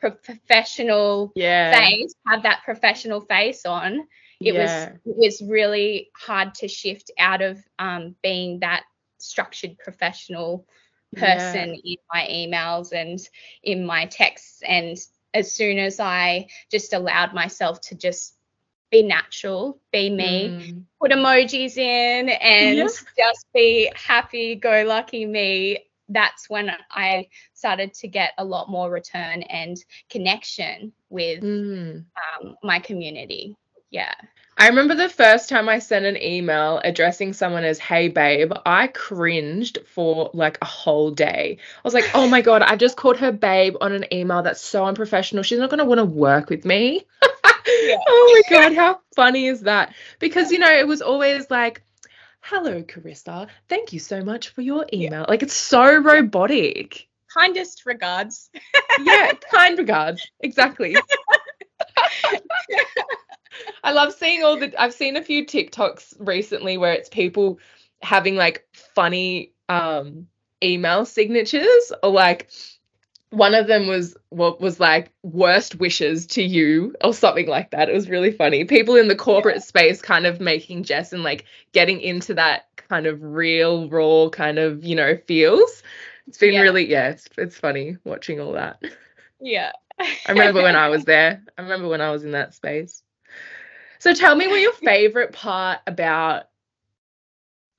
professional 0.00 1.32
yeah. 1.36 1.72
face, 1.72 2.14
have 2.26 2.42
that 2.42 2.62
professional 2.64 3.20
face 3.20 3.64
on. 3.64 4.06
It 4.44 4.54
yeah. 4.54 4.90
was 4.90 4.98
it 5.04 5.16
was 5.16 5.50
really 5.50 6.10
hard 6.16 6.54
to 6.56 6.68
shift 6.68 7.10
out 7.18 7.42
of 7.42 7.58
um, 7.78 8.14
being 8.22 8.60
that 8.60 8.84
structured 9.18 9.78
professional 9.78 10.66
person 11.16 11.74
yeah. 11.84 11.92
in 11.92 11.96
my 12.12 12.28
emails 12.30 12.92
and 12.92 13.20
in 13.62 13.86
my 13.86 14.06
texts. 14.06 14.62
And 14.66 14.98
as 15.34 15.52
soon 15.52 15.78
as 15.78 16.00
I 16.00 16.48
just 16.70 16.92
allowed 16.92 17.34
myself 17.34 17.80
to 17.82 17.94
just 17.94 18.36
be 18.90 19.02
natural, 19.02 19.80
be 19.90 20.10
me, 20.10 20.48
mm. 20.48 20.82
put 21.00 21.10
emojis 21.10 21.78
in, 21.78 22.28
and 22.28 22.76
yeah. 22.76 22.84
just 23.16 23.46
be 23.54 23.90
happy 23.94 24.54
go 24.54 24.84
lucky 24.86 25.24
me. 25.24 25.86
That's 26.08 26.50
when 26.50 26.70
I 26.90 27.28
started 27.54 27.94
to 27.94 28.08
get 28.08 28.32
a 28.36 28.44
lot 28.44 28.68
more 28.68 28.90
return 28.90 29.42
and 29.44 29.78
connection 30.10 30.92
with 31.08 31.42
mm. 31.42 32.04
um, 32.04 32.56
my 32.62 32.80
community. 32.80 33.56
Yeah. 33.92 34.14
I 34.58 34.68
remember 34.68 34.94
the 34.94 35.08
first 35.08 35.48
time 35.48 35.68
I 35.68 35.78
sent 35.78 36.04
an 36.04 36.20
email 36.20 36.80
addressing 36.84 37.32
someone 37.32 37.64
as 37.64 37.78
hey 37.78 38.08
babe, 38.08 38.52
I 38.66 38.88
cringed 38.88 39.78
for 39.86 40.30
like 40.34 40.58
a 40.60 40.66
whole 40.66 41.10
day. 41.10 41.58
I 41.60 41.80
was 41.84 41.94
like, 41.94 42.10
oh 42.14 42.28
my 42.28 42.42
God, 42.42 42.62
I 42.62 42.76
just 42.76 42.96
called 42.96 43.18
her 43.18 43.32
babe 43.32 43.74
on 43.80 43.92
an 43.92 44.04
email 44.12 44.42
that's 44.42 44.60
so 44.60 44.84
unprofessional. 44.84 45.42
She's 45.42 45.58
not 45.58 45.70
going 45.70 45.78
to 45.78 45.84
want 45.84 45.98
to 45.98 46.04
work 46.04 46.50
with 46.50 46.64
me. 46.64 47.06
yeah. 47.22 47.96
oh 48.08 48.42
my 48.50 48.56
god, 48.56 48.74
how 48.74 49.00
funny 49.14 49.46
is 49.46 49.62
that? 49.62 49.94
Because 50.18 50.52
you 50.52 50.58
know, 50.58 50.72
it 50.72 50.86
was 50.86 51.02
always 51.02 51.50
like, 51.50 51.82
"Hello, 52.40 52.82
Carissa. 52.82 53.48
Thank 53.68 53.92
you 53.92 53.98
so 53.98 54.22
much 54.22 54.50
for 54.50 54.62
your 54.62 54.86
email." 54.92 55.22
Yeah. 55.22 55.26
Like 55.28 55.42
it's 55.42 55.54
so 55.54 55.96
robotic. 55.98 57.08
Kindest 57.34 57.86
regards. 57.86 58.50
yeah, 59.00 59.32
kind 59.50 59.78
regards. 59.78 60.30
Exactly. 60.40 60.96
I 63.84 63.92
love 63.92 64.12
seeing 64.12 64.42
all 64.42 64.58
the 64.58 64.72
I've 64.80 64.94
seen 64.94 65.16
a 65.16 65.22
few 65.22 65.44
TikToks 65.44 66.14
recently 66.18 66.78
where 66.78 66.92
it's 66.92 67.08
people 67.08 67.58
having 68.02 68.36
like 68.36 68.66
funny 68.72 69.52
um 69.68 70.26
email 70.62 71.04
signatures 71.04 71.92
or 72.02 72.10
like 72.10 72.48
one 73.32 73.54
of 73.54 73.66
them 73.66 73.86
was 73.86 74.14
what 74.28 74.60
was 74.60 74.78
like 74.78 75.10
worst 75.22 75.76
wishes 75.76 76.26
to 76.26 76.42
you 76.42 76.94
or 77.02 77.14
something 77.14 77.48
like 77.48 77.70
that. 77.70 77.88
It 77.88 77.94
was 77.94 78.10
really 78.10 78.30
funny. 78.30 78.64
People 78.64 78.94
in 78.96 79.08
the 79.08 79.16
corporate 79.16 79.56
yeah. 79.56 79.62
space 79.62 80.02
kind 80.02 80.26
of 80.26 80.38
making 80.38 80.84
jest 80.84 81.14
and 81.14 81.22
like 81.22 81.46
getting 81.72 82.00
into 82.02 82.34
that 82.34 82.66
kind 82.76 83.06
of 83.06 83.22
real, 83.22 83.88
raw 83.88 84.28
kind 84.28 84.58
of, 84.58 84.84
you 84.84 84.94
know, 84.94 85.16
feels. 85.26 85.82
It's 86.28 86.36
been 86.36 86.52
yeah. 86.52 86.60
really, 86.60 86.88
yeah, 86.88 87.08
it's, 87.08 87.26
it's 87.38 87.56
funny 87.56 87.96
watching 88.04 88.38
all 88.38 88.52
that. 88.52 88.82
Yeah. 89.40 89.72
I 89.98 90.32
remember 90.32 90.62
when 90.62 90.76
I 90.76 90.90
was 90.90 91.04
there. 91.06 91.42
I 91.56 91.62
remember 91.62 91.88
when 91.88 92.02
I 92.02 92.10
was 92.10 92.24
in 92.24 92.32
that 92.32 92.52
space. 92.52 93.02
So 94.02 94.12
tell 94.12 94.34
me 94.34 94.48
what 94.48 94.60
your 94.60 94.72
favorite 94.72 95.32
part 95.32 95.78
about 95.86 96.46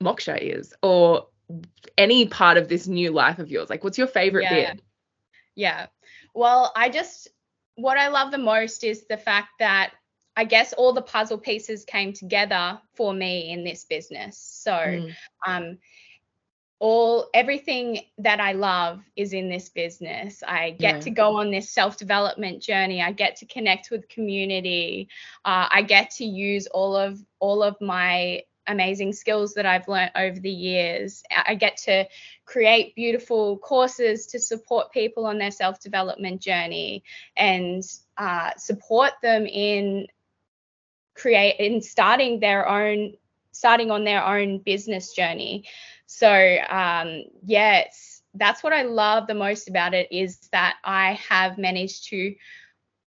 Moksha 0.02 0.38
is 0.38 0.72
or 0.82 1.26
any 1.98 2.28
part 2.28 2.56
of 2.56 2.66
this 2.66 2.86
new 2.86 3.10
life 3.10 3.38
of 3.38 3.50
yours. 3.50 3.68
Like, 3.68 3.84
what's 3.84 3.98
your 3.98 4.06
favorite 4.06 4.44
yeah. 4.44 4.72
bit? 4.72 4.82
Yeah. 5.54 5.86
Well, 6.34 6.72
I 6.74 6.88
just, 6.88 7.28
what 7.74 7.98
I 7.98 8.08
love 8.08 8.30
the 8.30 8.38
most 8.38 8.84
is 8.84 9.04
the 9.06 9.18
fact 9.18 9.48
that 9.58 9.92
I 10.34 10.44
guess 10.44 10.72
all 10.72 10.94
the 10.94 11.02
puzzle 11.02 11.36
pieces 11.36 11.84
came 11.84 12.14
together 12.14 12.80
for 12.94 13.12
me 13.12 13.50
in 13.50 13.62
this 13.62 13.84
business. 13.84 14.38
So, 14.38 14.72
mm. 14.72 15.14
um, 15.46 15.76
all 16.84 17.30
everything 17.32 17.98
that 18.18 18.40
I 18.40 18.52
love 18.52 19.00
is 19.16 19.32
in 19.32 19.48
this 19.48 19.70
business. 19.70 20.42
I 20.46 20.72
get 20.72 20.96
yeah. 20.96 21.00
to 21.00 21.10
go 21.10 21.36
on 21.36 21.50
this 21.50 21.70
self 21.70 21.96
development 21.96 22.62
journey. 22.62 23.00
I 23.00 23.10
get 23.12 23.36
to 23.36 23.46
connect 23.46 23.90
with 23.90 24.06
community. 24.10 25.08
Uh, 25.46 25.66
I 25.70 25.80
get 25.80 26.10
to 26.16 26.26
use 26.26 26.66
all 26.66 26.94
of 26.94 27.18
all 27.38 27.62
of 27.62 27.80
my 27.80 28.42
amazing 28.66 29.14
skills 29.14 29.54
that 29.54 29.64
I've 29.64 29.88
learned 29.88 30.10
over 30.14 30.38
the 30.38 30.50
years. 30.50 31.22
I 31.34 31.54
get 31.54 31.78
to 31.84 32.04
create 32.44 32.94
beautiful 32.94 33.56
courses 33.56 34.26
to 34.26 34.38
support 34.38 34.92
people 34.92 35.24
on 35.24 35.38
their 35.38 35.52
self 35.52 35.80
development 35.80 36.42
journey 36.42 37.02
and 37.34 37.82
uh, 38.18 38.50
support 38.58 39.12
them 39.22 39.46
in 39.46 40.06
create 41.14 41.56
in 41.60 41.80
starting 41.80 42.40
their 42.40 42.68
own 42.68 43.14
starting 43.54 43.90
on 43.90 44.04
their 44.04 44.22
own 44.24 44.58
business 44.58 45.14
journey. 45.14 45.64
So 46.06 46.28
um, 46.68 47.24
yeah, 47.44 47.84
that's 48.34 48.62
what 48.62 48.72
I 48.72 48.82
love 48.82 49.26
the 49.26 49.34
most 49.34 49.68
about 49.68 49.94
it 49.94 50.10
is 50.10 50.38
that 50.52 50.76
I 50.84 51.12
have 51.28 51.58
managed 51.58 52.08
to 52.10 52.34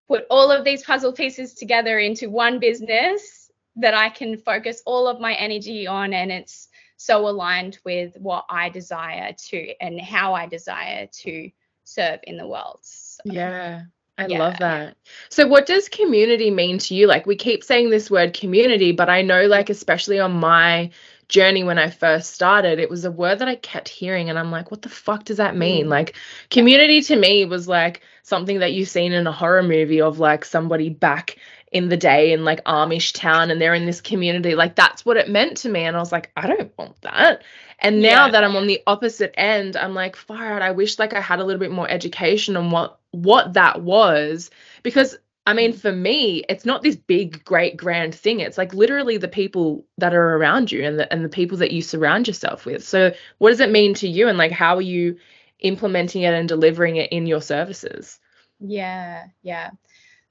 put 0.07 0.25
all 0.29 0.51
of 0.51 0.63
these 0.63 0.83
puzzle 0.83 1.13
pieces 1.13 1.53
together 1.53 1.99
into 1.99 2.29
one 2.29 2.59
business 2.59 3.51
that 3.75 3.93
I 3.93 4.09
can 4.09 4.37
focus 4.37 4.81
all 4.85 5.07
of 5.07 5.19
my 5.19 5.33
energy 5.33 5.85
on 5.85 6.13
and 6.13 6.31
it's 6.31 6.69
so 6.95 7.27
aligned 7.27 7.77
with 7.85 8.15
what 8.17 8.45
I 8.49 8.69
desire 8.69 9.33
to 9.49 9.73
and 9.79 10.01
how 10.01 10.33
I 10.33 10.47
desire 10.47 11.07
to 11.07 11.51
serve 11.83 12.19
in 12.23 12.37
the 12.37 12.47
world. 12.47 12.79
So, 12.81 13.21
yeah. 13.25 13.83
I 14.17 14.25
yeah. 14.25 14.39
love 14.39 14.57
that. 14.59 14.97
So, 15.29 15.45
what 15.45 15.67
does 15.67 15.89
community 15.89 16.49
mean 16.49 16.79
to 16.79 16.95
you? 16.95 17.05
Like, 17.05 17.27
we 17.27 17.35
keep 17.35 17.63
saying 17.63 17.91
this 17.91 18.09
word 18.09 18.33
community, 18.33 18.91
but 18.91 19.09
I 19.09 19.21
know, 19.21 19.45
like, 19.45 19.69
especially 19.69 20.19
on 20.19 20.31
my 20.31 20.89
journey 21.29 21.63
when 21.63 21.77
I 21.77 21.89
first 21.89 22.33
started, 22.33 22.79
it 22.79 22.89
was 22.89 23.05
a 23.05 23.11
word 23.11 23.39
that 23.39 23.47
I 23.47 23.55
kept 23.55 23.89
hearing, 23.89 24.29
and 24.29 24.39
I'm 24.39 24.51
like, 24.51 24.71
what 24.71 24.81
the 24.81 24.89
fuck 24.89 25.25
does 25.25 25.37
that 25.37 25.55
mean? 25.55 25.87
Mm. 25.87 25.89
Like, 25.89 26.15
community 26.49 27.01
to 27.01 27.15
me 27.15 27.45
was 27.45 27.67
like 27.67 28.01
something 28.23 28.59
that 28.59 28.73
you've 28.73 28.89
seen 28.89 29.13
in 29.13 29.27
a 29.27 29.31
horror 29.31 29.63
movie 29.63 30.01
of 30.01 30.19
like 30.19 30.45
somebody 30.45 30.89
back 30.89 31.37
in 31.71 31.89
the 31.89 31.97
day 31.97 32.31
in 32.31 32.45
like 32.45 32.63
Amish 32.63 33.13
town 33.13 33.51
and 33.51 33.59
they're 33.59 33.73
in 33.73 33.85
this 33.85 34.01
community. 34.01 34.55
Like 34.55 34.75
that's 34.75 35.05
what 35.05 35.17
it 35.17 35.29
meant 35.29 35.57
to 35.57 35.69
me. 35.69 35.83
And 35.83 35.95
I 35.95 35.99
was 35.99 36.11
like, 36.11 36.31
I 36.35 36.47
don't 36.47 36.71
want 36.77 37.01
that. 37.01 37.43
And 37.79 38.01
now 38.01 38.25
yeah. 38.25 38.31
that 38.31 38.43
I'm 38.43 38.55
on 38.55 38.67
the 38.67 38.81
opposite 38.87 39.33
end, 39.37 39.75
I'm 39.75 39.93
like, 39.93 40.15
far 40.15 40.53
out. 40.53 40.61
I 40.61 40.71
wish 40.71 40.97
like 40.97 41.13
I 41.13 41.21
had 41.21 41.39
a 41.39 41.43
little 41.43 41.59
bit 41.59 41.71
more 41.71 41.89
education 41.89 42.57
on 42.57 42.71
what 42.71 42.99
what 43.11 43.53
that 43.53 43.81
was. 43.81 44.49
Because 44.81 45.17
I 45.47 45.53
mean, 45.53 45.71
for 45.71 45.93
me, 45.93 46.43
it's 46.49 46.65
not 46.65 46.83
this 46.83 46.97
big, 46.97 47.45
great, 47.45 47.77
grand 47.77 48.13
thing. 48.13 48.41
It's 48.41 48.57
like 48.57 48.73
literally 48.73 49.15
the 49.15 49.29
people 49.29 49.85
that 49.97 50.13
are 50.13 50.35
around 50.35 50.73
you 50.73 50.83
and 50.83 50.99
the 50.99 51.11
and 51.11 51.23
the 51.23 51.29
people 51.29 51.59
that 51.59 51.71
you 51.71 51.81
surround 51.81 52.27
yourself 52.27 52.65
with. 52.65 52.85
So 52.85 53.13
what 53.37 53.51
does 53.51 53.61
it 53.61 53.71
mean 53.71 53.93
to 53.95 54.09
you 54.09 54.27
and 54.27 54.37
like 54.37 54.51
how 54.51 54.75
are 54.75 54.81
you 54.81 55.17
implementing 55.61 56.23
it 56.23 56.33
and 56.33 56.49
delivering 56.49 56.97
it 56.97 57.13
in 57.13 57.27
your 57.27 57.41
services? 57.41 58.19
Yeah, 58.59 59.27
yeah. 59.41 59.69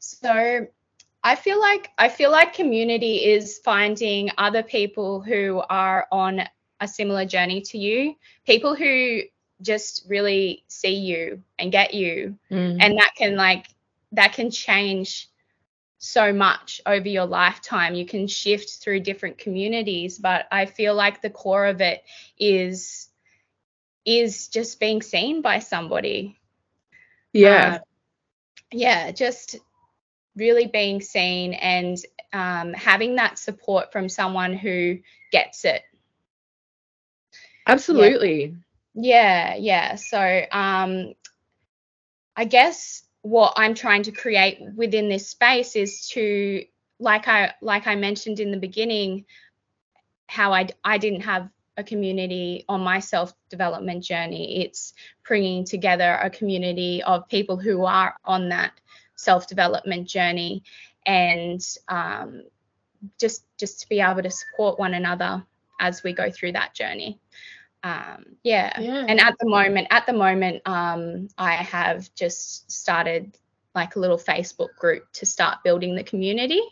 So 0.00 0.66
I 1.24 1.34
feel 1.34 1.60
like 1.60 1.88
I 1.96 2.10
feel 2.10 2.30
like 2.30 2.52
community 2.52 3.24
is 3.24 3.58
finding 3.64 4.28
other 4.36 4.62
people 4.62 5.22
who 5.22 5.62
are 5.70 6.06
on 6.12 6.42
a 6.80 6.86
similar 6.86 7.24
journey 7.24 7.62
to 7.62 7.78
you, 7.78 8.16
people 8.44 8.74
who 8.74 9.22
just 9.62 10.04
really 10.10 10.62
see 10.68 10.96
you 10.96 11.42
and 11.58 11.72
get 11.72 11.94
you 11.94 12.36
mm. 12.50 12.76
and 12.78 12.98
that 12.98 13.12
can 13.16 13.34
like 13.34 13.66
that 14.12 14.32
can 14.32 14.50
change 14.50 15.28
so 15.98 16.32
much 16.32 16.80
over 16.86 17.08
your 17.08 17.26
lifetime. 17.26 17.94
You 17.94 18.06
can 18.06 18.26
shift 18.26 18.82
through 18.82 19.00
different 19.00 19.38
communities, 19.38 20.18
but 20.18 20.46
I 20.50 20.66
feel 20.66 20.94
like 20.94 21.22
the 21.22 21.30
core 21.30 21.66
of 21.66 21.80
it 21.80 22.02
is 22.38 23.08
is 24.04 24.48
just 24.48 24.78
being 24.78 25.02
seen 25.02 25.42
by 25.42 25.58
somebody. 25.58 26.38
Yeah. 27.32 27.74
Uh, 27.74 27.78
yeah, 28.72 29.10
just 29.10 29.56
really 30.36 30.66
being 30.66 31.00
seen 31.00 31.54
and 31.54 31.98
um, 32.32 32.72
having 32.72 33.16
that 33.16 33.38
support 33.38 33.90
from 33.90 34.08
someone 34.08 34.54
who 34.54 34.98
gets 35.32 35.64
it. 35.64 35.82
Absolutely. 37.66 38.54
Yeah, 38.94 39.54
yeah. 39.54 39.56
yeah. 39.56 39.94
So 39.96 40.42
um, 40.52 41.14
I 42.36 42.44
guess 42.44 43.02
what 43.26 43.54
I'm 43.56 43.74
trying 43.74 44.04
to 44.04 44.12
create 44.12 44.60
within 44.76 45.08
this 45.08 45.28
space 45.28 45.74
is 45.74 46.06
to, 46.10 46.64
like 47.00 47.26
I 47.26 47.54
like 47.60 47.88
I 47.88 47.96
mentioned 47.96 48.38
in 48.38 48.52
the 48.52 48.56
beginning, 48.56 49.24
how 50.28 50.52
I 50.52 50.68
I 50.84 50.98
didn't 50.98 51.22
have 51.22 51.48
a 51.76 51.82
community 51.82 52.64
on 52.68 52.82
my 52.82 53.00
self 53.00 53.34
development 53.50 54.04
journey. 54.04 54.62
It's 54.64 54.94
bringing 55.26 55.64
together 55.64 56.20
a 56.22 56.30
community 56.30 57.02
of 57.02 57.28
people 57.28 57.56
who 57.56 57.84
are 57.84 58.14
on 58.24 58.50
that 58.50 58.72
self 59.16 59.48
development 59.48 60.06
journey 60.06 60.62
and 61.04 61.60
um, 61.88 62.44
just 63.18 63.44
just 63.58 63.80
to 63.80 63.88
be 63.88 64.00
able 64.00 64.22
to 64.22 64.30
support 64.30 64.78
one 64.78 64.94
another 64.94 65.44
as 65.80 66.04
we 66.04 66.12
go 66.12 66.30
through 66.30 66.52
that 66.52 66.74
journey. 66.74 67.18
Um, 67.86 68.24
yeah. 68.42 68.80
yeah. 68.80 69.06
And 69.08 69.20
at 69.20 69.38
the 69.38 69.48
moment, 69.48 69.86
at 69.90 70.06
the 70.06 70.12
moment, 70.12 70.62
um, 70.66 71.28
I 71.38 71.54
have 71.54 72.12
just 72.16 72.68
started 72.68 73.38
like 73.76 73.94
a 73.94 74.00
little 74.00 74.18
Facebook 74.18 74.74
group 74.76 75.04
to 75.12 75.26
start 75.26 75.58
building 75.62 75.94
the 75.94 76.02
community. 76.02 76.62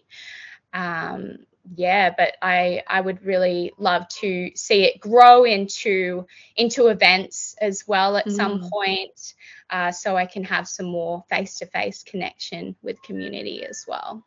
Um, 0.73 1.47
yeah, 1.77 2.11
but 2.17 2.35
I 2.43 2.83
I 2.89 3.01
would 3.01 3.25
really 3.25 3.73
love 3.79 4.09
to 4.21 4.51
see 4.57 4.83
it 4.85 5.01
grow 5.01 5.45
into 5.45 6.27
into 6.57 6.89
events 6.89 7.55
as 7.61 7.85
well 7.87 8.17
at 8.17 8.27
mm. 8.27 8.35
some 8.35 8.69
point, 8.69 9.35
uh, 9.71 9.93
so 9.93 10.17
I 10.17 10.27
can 10.27 10.45
have 10.45 10.69
some 10.69 10.87
more 10.87 11.25
face 11.31 11.59
to 11.61 11.67
face 11.67 12.03
connection 12.03 12.75
with 12.83 13.01
community 13.03 13.65
as 13.65 13.85
well. 13.87 14.25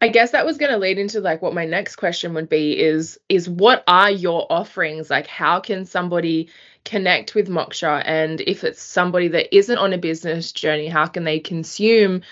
I 0.00 0.08
guess 0.08 0.32
that 0.32 0.44
was 0.44 0.58
going 0.58 0.72
to 0.72 0.78
lead 0.78 0.98
into 0.98 1.20
like 1.20 1.40
what 1.40 1.54
my 1.54 1.64
next 1.64 1.96
question 1.96 2.34
would 2.34 2.48
be 2.48 2.78
is 2.78 3.18
is 3.28 3.48
what 3.48 3.82
are 3.86 4.10
your 4.10 4.46
offerings 4.50 5.10
like 5.10 5.26
how 5.26 5.60
can 5.60 5.84
somebody 5.84 6.48
connect 6.84 7.34
with 7.34 7.48
Moksha 7.48 8.02
and 8.04 8.40
if 8.42 8.62
it's 8.62 8.82
somebody 8.82 9.28
that 9.28 9.54
isn't 9.56 9.78
on 9.78 9.92
a 9.92 9.98
business 9.98 10.52
journey 10.52 10.88
how 10.88 11.06
can 11.06 11.24
they 11.24 11.40
consume 11.40 12.22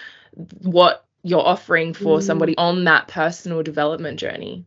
what 0.60 1.04
you're 1.24 1.44
offering 1.44 1.94
for 1.94 2.18
mm. 2.18 2.22
somebody 2.22 2.56
on 2.56 2.84
that 2.84 3.08
personal 3.08 3.62
development 3.62 4.20
journey? 4.20 4.64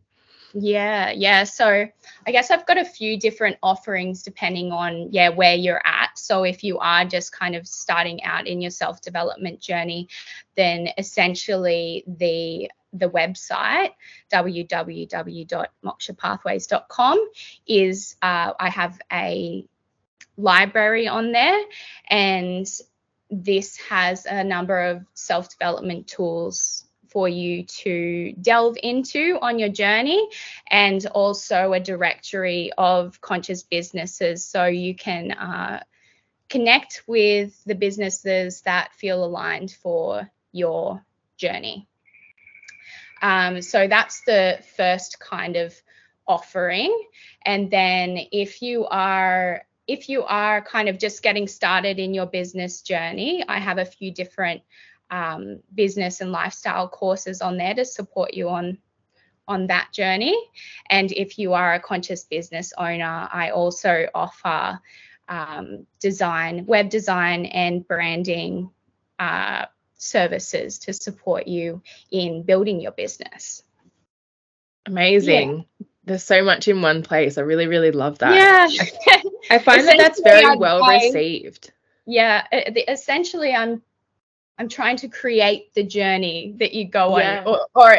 Yeah, 0.54 1.10
yeah. 1.10 1.44
So 1.44 1.86
I 2.26 2.32
guess 2.32 2.50
I've 2.50 2.66
got 2.66 2.78
a 2.78 2.84
few 2.84 3.18
different 3.18 3.58
offerings 3.62 4.22
depending 4.22 4.72
on 4.72 5.12
yeah 5.12 5.28
where 5.28 5.54
you're 5.54 5.82
at. 5.84 6.18
So 6.18 6.42
if 6.42 6.64
you 6.64 6.78
are 6.78 7.04
just 7.04 7.32
kind 7.32 7.54
of 7.54 7.66
starting 7.66 8.24
out 8.24 8.46
in 8.46 8.60
your 8.60 8.70
self-development 8.70 9.60
journey, 9.60 10.08
then 10.56 10.88
essentially 10.98 12.02
the 12.06 12.70
the 12.92 13.08
website 13.08 13.92
www.mokshapathways.com 14.32 17.28
is 17.66 18.16
uh, 18.22 18.52
I 18.58 18.70
have 18.70 18.98
a 19.12 19.66
library 20.36 21.08
on 21.08 21.32
there 21.32 21.60
and 22.08 22.66
this 23.30 23.76
has 23.76 24.24
a 24.26 24.42
number 24.42 24.80
of 24.80 25.04
self-development 25.14 26.06
tools 26.06 26.88
for 27.08 27.28
you 27.28 27.64
to 27.64 28.32
delve 28.40 28.76
into 28.82 29.38
on 29.40 29.58
your 29.58 29.68
journey 29.68 30.28
and 30.70 31.04
also 31.06 31.72
a 31.72 31.80
directory 31.80 32.70
of 32.78 33.20
conscious 33.20 33.62
businesses 33.62 34.44
so 34.44 34.66
you 34.66 34.94
can 34.94 35.32
uh, 35.32 35.82
connect 36.48 37.02
with 37.06 37.62
the 37.64 37.74
businesses 37.74 38.62
that 38.62 38.94
feel 38.94 39.24
aligned 39.24 39.70
for 39.70 40.30
your 40.52 41.02
journey. 41.36 41.86
Um, 43.22 43.62
so 43.62 43.88
that's 43.88 44.22
the 44.22 44.60
first 44.76 45.18
kind 45.20 45.56
of 45.56 45.74
offering. 46.26 46.96
And 47.44 47.70
then 47.70 48.18
if 48.32 48.62
you 48.62 48.86
are 48.86 49.62
if 49.86 50.10
you 50.10 50.22
are 50.24 50.60
kind 50.60 50.90
of 50.90 50.98
just 50.98 51.22
getting 51.22 51.48
started 51.48 51.98
in 51.98 52.12
your 52.12 52.26
business 52.26 52.82
journey, 52.82 53.42
I 53.48 53.58
have 53.58 53.78
a 53.78 53.86
few 53.86 54.12
different 54.12 54.60
um, 55.10 55.60
business 55.74 56.20
and 56.20 56.30
lifestyle 56.30 56.88
courses 56.88 57.40
on 57.40 57.56
there 57.56 57.74
to 57.74 57.84
support 57.86 58.34
you 58.34 58.50
on 58.50 58.78
on 59.48 59.66
that 59.68 59.88
journey. 59.92 60.36
And 60.90 61.10
if 61.10 61.38
you 61.38 61.54
are 61.54 61.72
a 61.74 61.80
conscious 61.80 62.24
business 62.24 62.74
owner, 62.76 63.28
I 63.32 63.50
also 63.50 64.06
offer 64.14 64.78
um, 65.26 65.86
design, 66.00 66.66
web 66.66 66.90
design, 66.90 67.46
and 67.46 67.86
branding 67.88 68.70
uh, 69.18 69.64
services 69.98 70.78
to 70.78 70.92
support 70.92 71.46
you 71.46 71.82
in 72.10 72.42
building 72.42 72.80
your 72.80 72.92
business. 72.92 73.62
Amazing. 74.86 75.66
Yeah. 75.78 75.86
There's 76.04 76.24
so 76.24 76.42
much 76.42 76.68
in 76.68 76.80
one 76.80 77.02
place. 77.02 77.36
I 77.36 77.42
really, 77.42 77.66
really 77.66 77.92
love 77.92 78.18
that. 78.18 78.34
Yeah. 78.34 79.20
I 79.50 79.58
find 79.58 79.86
that 79.86 79.98
that's 79.98 80.22
very 80.22 80.56
well 80.56 80.80
received. 80.88 81.70
Yeah. 82.06 82.46
Essentially, 82.52 83.52
I'm 83.52 83.82
I'm 84.58 84.68
trying 84.68 84.96
to 84.98 85.08
create 85.08 85.72
the 85.74 85.84
journey 85.84 86.54
that 86.58 86.72
you 86.72 86.88
go 86.88 87.18
yeah. 87.18 87.44
on, 87.44 87.46
or, 87.46 87.60
or, 87.74 87.98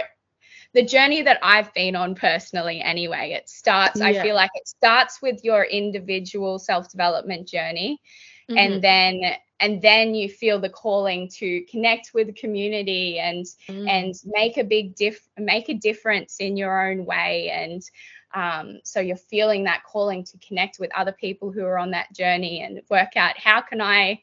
the 0.73 0.83
journey 0.83 1.23
that 1.23 1.39
I've 1.41 1.73
been 1.73 1.95
on 1.95 2.13
personally. 2.15 2.81
Anyway, 2.81 3.31
it 3.31 3.49
starts. 3.49 3.99
Yeah. 3.99 4.07
I 4.07 4.21
feel 4.21 4.35
like 4.35 4.51
it 4.53 4.67
starts 4.67 5.21
with 5.21 5.43
your 5.43 5.63
individual 5.63 6.59
self 6.59 6.91
development 6.91 7.47
journey, 7.47 8.01
mm-hmm. 8.49 8.57
and 8.57 8.83
then 8.83 9.35
and 9.59 9.81
then 9.81 10.15
you 10.15 10.29
feel 10.29 10.59
the 10.59 10.69
calling 10.69 11.27
to 11.27 11.61
connect 11.63 12.13
with 12.13 12.27
the 12.27 12.33
community 12.33 13.19
and 13.19 13.45
mm. 13.67 13.89
and 13.89 14.15
make 14.25 14.57
a 14.57 14.63
big 14.63 14.95
diff 14.95 15.27
make 15.37 15.69
a 15.69 15.73
difference 15.73 16.37
in 16.39 16.57
your 16.57 16.89
own 16.89 17.05
way 17.05 17.49
and 17.49 17.83
um, 18.31 18.79
so 18.83 18.99
you're 18.99 19.17
feeling 19.17 19.63
that 19.63 19.83
calling 19.83 20.23
to 20.23 20.37
connect 20.37 20.79
with 20.79 20.95
other 20.95 21.11
people 21.11 21.51
who 21.51 21.65
are 21.65 21.79
on 21.79 21.91
that 21.91 22.13
journey 22.13 22.61
and 22.61 22.79
work 22.89 23.17
out 23.17 23.37
how 23.37 23.59
can 23.59 23.81
I 23.81 24.21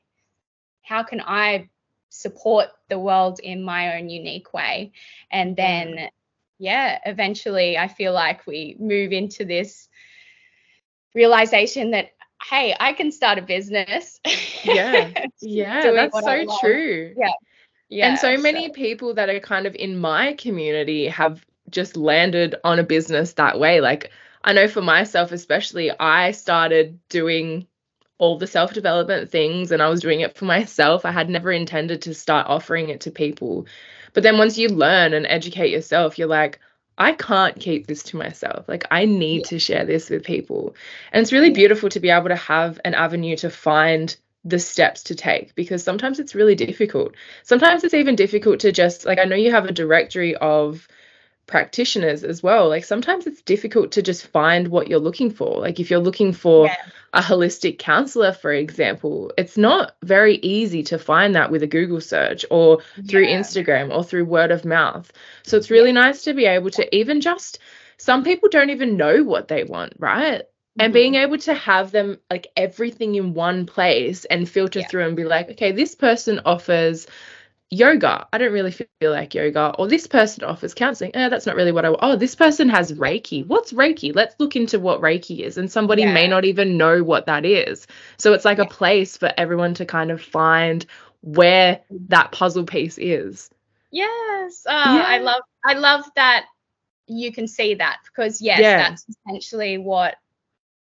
how 0.83 1.03
can 1.03 1.20
I 1.20 1.68
support 2.16 2.68
the 2.88 2.99
world 2.99 3.40
in 3.40 3.62
my 3.62 3.96
own 3.96 4.09
unique 4.09 4.55
way. 4.55 4.92
And 5.31 5.57
then, 5.57 6.09
yeah, 6.59 6.99
eventually 7.05 7.77
I 7.77 7.88
feel 7.88 8.12
like 8.12 8.46
we 8.46 8.77
move 8.79 9.12
into 9.12 9.44
this 9.44 9.88
realization 11.14 11.90
that, 11.90 12.11
hey, 12.42 12.75
I 12.79 12.92
can 12.92 13.12
start 13.12 13.38
a 13.38 13.42
business. 13.42 14.20
Yeah. 14.64 15.12
Yeah. 15.40 15.92
that's 15.92 16.18
so 16.18 16.59
true. 16.61 17.14
Yeah. 17.16 17.31
Yeah. 17.88 18.09
And 18.09 18.18
so 18.18 18.37
many 18.37 18.66
so. 18.66 18.72
people 18.72 19.14
that 19.14 19.29
are 19.29 19.38
kind 19.38 19.66
of 19.66 19.77
in 19.77 19.96
my 19.96 20.33
community 20.33 21.07
have 21.07 21.46
just 21.70 21.96
landed 21.96 22.57
on 22.64 22.81
a 22.81 22.83
business 22.83 23.35
that 23.35 23.61
way. 23.61 23.81
Like, 23.81 24.11
I 24.42 24.55
know 24.55 24.66
for 24.66 24.83
myself, 24.83 25.31
especially, 25.31 25.92
I 25.92 26.33
started 26.33 26.99
doing 27.09 27.68
all 28.18 28.38
the 28.38 28.49
self 28.49 28.72
development 28.72 29.31
things 29.31 29.70
and 29.70 29.81
I 29.81 29.88
was 29.88 30.01
doing 30.01 30.20
it 30.20 30.37
for 30.37 30.46
myself. 30.46 31.05
I 31.05 31.12
had 31.12 31.31
never 31.31 31.53
intended 31.53 32.03
to 32.03 32.14
start 32.14 32.49
offering 32.49 32.88
it 32.88 33.03
to 33.03 33.12
people. 33.12 33.66
But 34.14 34.25
then 34.25 34.38
once 34.38 34.59
you 34.59 34.68
learn 34.68 35.12
and 35.12 35.27
educate 35.29 35.70
yourself, 35.70 36.18
you're 36.18 36.27
like, 36.27 36.59
I 36.99 37.13
can't 37.13 37.59
keep 37.59 37.87
this 37.87 38.03
to 38.05 38.17
myself. 38.17 38.69
Like, 38.69 38.87
I 38.91 39.05
need 39.05 39.43
yeah. 39.43 39.49
to 39.49 39.59
share 39.59 39.85
this 39.85 40.09
with 40.09 40.25
people. 40.25 40.75
And 41.13 41.23
it's 41.23 41.33
really 41.33 41.51
beautiful 41.51 41.89
to 41.91 42.01
be 42.01 42.11
able 42.11 42.29
to 42.29 42.37
have 42.37 42.81
an 42.85 42.95
avenue 42.95 43.37
to 43.37 43.51
find 43.51 44.17
the 44.45 44.59
steps 44.59 45.03
to 45.05 45.15
take 45.15 45.55
because 45.55 45.83
sometimes 45.83 46.21
it's 46.21 46.35
really 46.35 46.55
difficult. 46.55 47.15
Sometimes 47.43 47.85
it's 47.85 47.95
even 47.95 48.17
difficult 48.17 48.61
to 48.61 48.73
just, 48.73 49.05
like, 49.05 49.19
I 49.19 49.25
know 49.25 49.37
you 49.37 49.51
have 49.51 49.67
a 49.67 49.73
directory 49.73 50.37
of 50.37 50.89
practitioners 51.47 52.25
as 52.25 52.43
well 52.43 52.69
like 52.69 52.85
sometimes 52.85 53.25
it's 53.25 53.41
difficult 53.43 53.93
to 53.93 54.03
just 54.03 54.27
find 54.27 54.67
what 54.67 54.89
you're 54.89 54.99
looking 54.99 55.31
for 55.31 55.61
like 55.61 55.79
if 55.79 55.91
you're 55.91 56.01
looking 56.01 56.33
for 56.33 56.67
yeah. 56.67 56.77
A 57.12 57.21
holistic 57.21 57.79
counselor 57.79 58.33
for 58.33 58.53
example 58.53 59.33
it's 59.38 59.57
not 59.57 59.97
very 60.03 60.37
easy 60.37 60.83
to 60.83 60.99
find 60.99 61.35
that 61.35 61.51
with 61.51 61.62
a 61.62 61.66
google 61.66 62.01
search 62.01 62.45
or 62.51 62.79
through 63.09 63.27
yeah. 63.27 63.38
instagram 63.38 63.95
or 63.95 64.05
through 64.05 64.25
word 64.25 64.51
of 64.51 64.64
mouth 64.64 65.11
so 65.42 65.57
it's 65.57 65.71
really 65.71 65.92
yeah. 65.92 66.01
nice 66.01 66.23
to 66.25 66.35
be 66.35 66.45
able 66.45 66.71
to 66.71 66.95
even 66.95 67.21
just 67.21 67.59
some 67.99 68.25
people 68.25 68.49
don't 68.49 68.71
even 68.71 68.97
know 68.97 69.23
what 69.23 69.49
they 69.49 69.64
want 69.64 69.92
right 69.99 70.42
and 70.79 70.92
being 70.92 71.14
mm-hmm. 71.14 71.25
able 71.25 71.38
to 71.38 71.55
have 71.55 71.90
them 71.90 72.19
like 72.31 72.49
everything 72.57 73.14
in 73.14 73.35
one 73.35 73.66
place 73.66 74.25
and 74.27 74.49
filter 74.49 74.83
through 74.83 75.07
and 75.07 75.16
be 75.16 75.25
like 75.25 75.51
okay 75.51 75.73
this 75.73 75.95
person 75.95 76.40
offers 76.45 77.07
yoga. 77.71 78.27
I 78.33 78.39
don't 78.39 78.53
really 78.53 78.71
feel 78.71 78.89
like 79.01 79.35
yoga. 79.35 79.75
Or 79.79 79.89
this 79.89 80.07
person 80.07 80.45
offers 80.45 80.75
counseling. 80.75 81.15
Eh, 81.15 81.29
that's 81.29 81.47
not 81.47 81.57
really 81.57 81.73
what 81.73 81.85
I 81.85 81.91
want. 81.91 82.01
Oh, 82.03 82.17
this 82.17 82.35
person 82.35 82.69
has 82.69 82.93
Reiki. 82.93 83.47
What's 83.47 83.73
Reiki? 83.73 84.15
Let's 84.15 84.35
look 84.39 84.57
into 84.57 84.79
what 84.79 85.01
Reiki 85.01 85.41
is. 85.41 85.59
And 85.59 85.71
somebody 85.71 86.03
yeah. 86.03 86.13
may 86.13 86.29
not 86.29 86.45
even 86.45 86.77
know 86.77 87.03
what 87.03 87.27
that 87.27 87.45
is. 87.45 87.87
So 88.19 88.33
it's 88.33 88.45
like 88.45 88.59
yeah. 88.59 88.65
a 88.65 88.69
place 88.69 89.17
for 89.17 89.33
everyone 89.37 89.75
to 89.75 89.87
kind 89.87 90.11
of 90.11 90.23
find 90.23 90.87
where 91.23 91.81
that 92.09 92.33
puzzle 92.33 92.65
piece 92.65 92.99
is. 92.99 93.51
Yes. 93.91 94.65
Oh, 94.67 94.73
yeah. 94.73 95.05
I 95.07 95.19
love 95.19 95.43
I 95.65 95.75
love 95.75 96.05
that 96.17 96.47
you 97.07 97.33
can 97.33 97.49
see 97.49 97.75
that 97.75 97.99
because 98.05 98.41
yes, 98.41 98.61
that's 98.61 99.07
essentially 99.09 99.79
what 99.79 100.17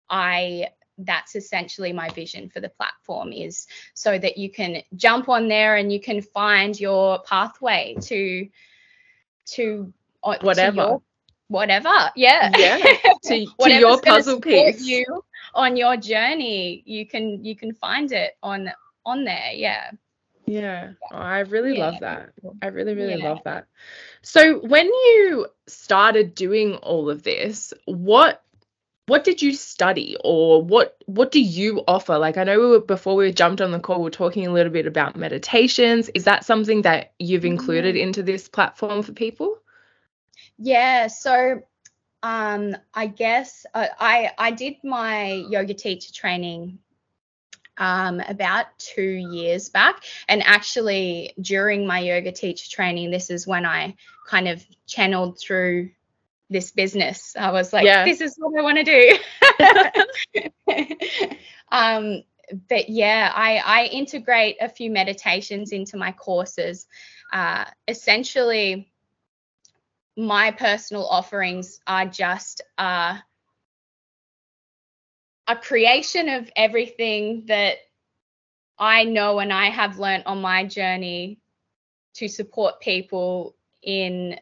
I 0.09 0.69
that's 1.05 1.35
essentially 1.35 1.93
my 1.93 2.09
vision 2.09 2.49
for 2.49 2.59
the 2.59 2.69
platform 2.69 3.31
is 3.31 3.67
so 3.93 4.17
that 4.17 4.37
you 4.37 4.49
can 4.49 4.81
jump 4.95 5.29
on 5.29 5.47
there 5.47 5.75
and 5.77 5.91
you 5.91 5.99
can 5.99 6.21
find 6.21 6.79
your 6.79 7.21
pathway 7.23 7.95
to 8.01 8.47
to 9.45 9.93
uh, 10.23 10.37
whatever. 10.41 10.75
to 10.75 10.87
your, 10.87 11.01
whatever 11.47 12.11
yeah. 12.15 12.51
Yeah. 12.57 12.77
To, 13.23 13.45
to 13.61 13.71
your 13.71 14.01
puzzle 14.01 14.41
piece. 14.41 14.81
you 14.81 15.23
on 15.53 15.77
your 15.77 15.95
journey 15.95 16.83
you 16.85 17.07
can 17.07 17.43
you 17.43 17.55
can 17.55 17.73
find 17.73 18.11
it 18.11 18.37
on 18.43 18.69
on 19.05 19.23
there 19.23 19.51
yeah. 19.53 19.91
Yeah. 20.45 20.91
Oh, 21.11 21.17
i 21.17 21.39
really 21.39 21.77
yeah. 21.77 21.85
love 21.85 21.99
that. 22.01 22.33
I 22.61 22.67
really 22.67 22.95
really 22.95 23.21
yeah. 23.21 23.29
love 23.29 23.39
that. 23.45 23.67
So 24.21 24.59
when 24.59 24.87
you 24.87 25.47
started 25.67 26.35
doing 26.35 26.75
all 26.75 27.09
of 27.09 27.23
this 27.23 27.73
what 27.85 28.43
what 29.07 29.23
did 29.23 29.41
you 29.41 29.53
study 29.53 30.15
or 30.23 30.63
what 30.63 30.97
what 31.05 31.31
do 31.31 31.41
you 31.41 31.83
offer 31.87 32.17
like 32.17 32.37
i 32.37 32.43
know 32.43 32.59
we 32.59 32.67
were, 32.67 32.79
before 32.79 33.15
we 33.15 33.31
jumped 33.31 33.61
on 33.61 33.71
the 33.71 33.79
call 33.79 34.01
we 34.01 34.07
are 34.07 34.11
talking 34.11 34.47
a 34.47 34.51
little 34.51 34.71
bit 34.71 34.87
about 34.87 35.15
meditations 35.15 36.09
is 36.09 36.23
that 36.23 36.45
something 36.45 36.83
that 36.83 37.13
you've 37.19 37.45
included 37.45 37.95
mm-hmm. 37.95 38.07
into 38.07 38.23
this 38.23 38.47
platform 38.47 39.03
for 39.03 39.11
people 39.11 39.57
yeah 40.57 41.07
so 41.07 41.61
um 42.21 42.75
i 42.93 43.07
guess 43.07 43.65
uh, 43.73 43.87
i 43.99 44.31
i 44.37 44.51
did 44.51 44.75
my 44.83 45.33
yoga 45.49 45.73
teacher 45.73 46.13
training 46.13 46.79
um, 47.77 48.19
about 48.19 48.67
two 48.77 49.01
years 49.01 49.69
back. 49.69 50.03
And 50.27 50.43
actually, 50.43 51.33
during 51.41 51.87
my 51.87 51.99
yoga 51.99 52.31
teacher 52.31 52.69
training, 52.69 53.11
this 53.11 53.31
is 53.31 53.47
when 53.47 53.65
I 53.65 53.95
kind 54.27 54.47
of 54.47 54.63
channeled 54.85 55.39
through 55.39 55.89
this 56.49 56.71
business. 56.71 57.35
I 57.37 57.51
was 57.51 57.73
like, 57.73 57.85
yeah. 57.85 58.05
this 58.05 58.21
is 58.21 58.35
what 58.37 58.57
I 58.57 58.63
want 58.63 58.77
to 58.77 58.83
do. 58.83 59.17
um, 61.71 62.23
but 62.69 62.89
yeah, 62.89 63.31
I, 63.33 63.61
I 63.65 63.85
integrate 63.85 64.57
a 64.61 64.69
few 64.69 64.91
meditations 64.91 65.71
into 65.71 65.97
my 65.97 66.11
courses. 66.11 66.85
Uh, 67.31 67.65
essentially, 67.87 68.91
my 70.15 70.51
personal 70.51 71.07
offerings 71.07 71.79
are 71.87 72.05
just 72.05 72.61
uh, 72.77 73.17
a 75.47 75.55
creation 75.55 76.29
of 76.29 76.51
everything 76.55 77.45
that 77.47 77.77
I 78.77 79.03
know 79.03 79.39
and 79.39 79.51
I 79.51 79.69
have 79.69 79.99
learned 79.99 80.23
on 80.25 80.41
my 80.41 80.65
journey 80.65 81.39
to 82.15 82.27
support 82.27 82.79
people 82.79 83.55
in 83.81 84.39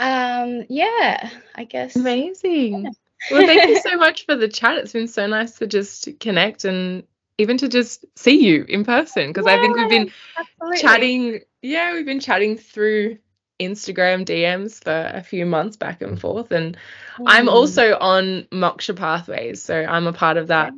Um, 0.00 0.64
yeah, 0.68 1.30
I 1.54 1.64
guess. 1.64 1.96
Amazing. 1.96 2.84
Yeah. 2.84 2.90
well, 3.30 3.46
thank 3.46 3.68
you 3.68 3.80
so 3.80 3.96
much 3.96 4.26
for 4.26 4.36
the 4.36 4.48
chat. 4.48 4.78
It's 4.78 4.92
been 4.92 5.08
so 5.08 5.26
nice 5.26 5.58
to 5.58 5.66
just 5.66 6.08
connect 6.20 6.64
and 6.64 7.04
even 7.38 7.58
to 7.58 7.68
just 7.68 8.04
see 8.16 8.44
you 8.44 8.64
in 8.68 8.84
person 8.84 9.28
because 9.28 9.46
yeah, 9.46 9.54
I 9.54 9.60
think 9.60 9.76
we've 9.76 9.88
been 9.88 10.10
absolutely. 10.36 10.78
chatting. 10.78 11.40
Yeah, 11.62 11.94
we've 11.94 12.06
been 12.06 12.20
chatting 12.20 12.56
through 12.56 13.18
Instagram 13.60 14.24
DMs 14.24 14.82
for 14.82 15.16
a 15.16 15.22
few 15.22 15.46
months 15.46 15.76
back 15.76 16.02
and 16.02 16.20
forth. 16.20 16.50
And 16.50 16.76
mm. 17.18 17.24
I'm 17.26 17.48
also 17.48 17.96
on 17.96 18.46
Moksha 18.52 18.96
Pathways, 18.96 19.62
so 19.62 19.76
I'm 19.76 20.06
a 20.06 20.12
part 20.12 20.36
of 20.36 20.48
that 20.48 20.72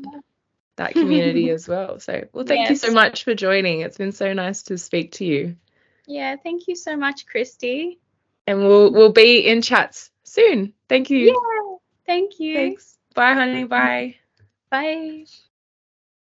that 0.77 0.93
community 0.93 1.51
as 1.53 1.69
well. 1.69 2.01
So, 2.01 2.25
well, 2.33 2.45
thank 2.45 2.61
yes. 2.61 2.71
you 2.71 2.77
so 2.77 2.93
much 2.93 3.25
for 3.25 3.35
joining. 3.35 3.81
It's 3.81 3.99
been 3.99 4.13
so 4.13 4.33
nice 4.33 4.65
to 4.65 4.79
speak 4.79 5.13
to 5.13 5.25
you. 5.25 5.57
Yeah, 6.11 6.35
thank 6.43 6.67
you 6.67 6.75
so 6.75 6.97
much, 6.97 7.25
Christy. 7.27 8.01
And 8.49 8.59
we'll 8.59 8.93
we'll 8.93 9.13
be 9.13 9.47
in 9.47 9.63
chats 9.63 10.11
soon. 10.25 10.75
Thank 10.89 11.09
you. 11.09 11.29
Yeah, 11.29 11.77
thank 12.05 12.41
you. 12.41 12.57
Thanks. 12.57 12.99
Bye, 13.15 13.35
honey. 13.35 13.65
Bye. 13.65 14.17
Bye. 14.71 15.25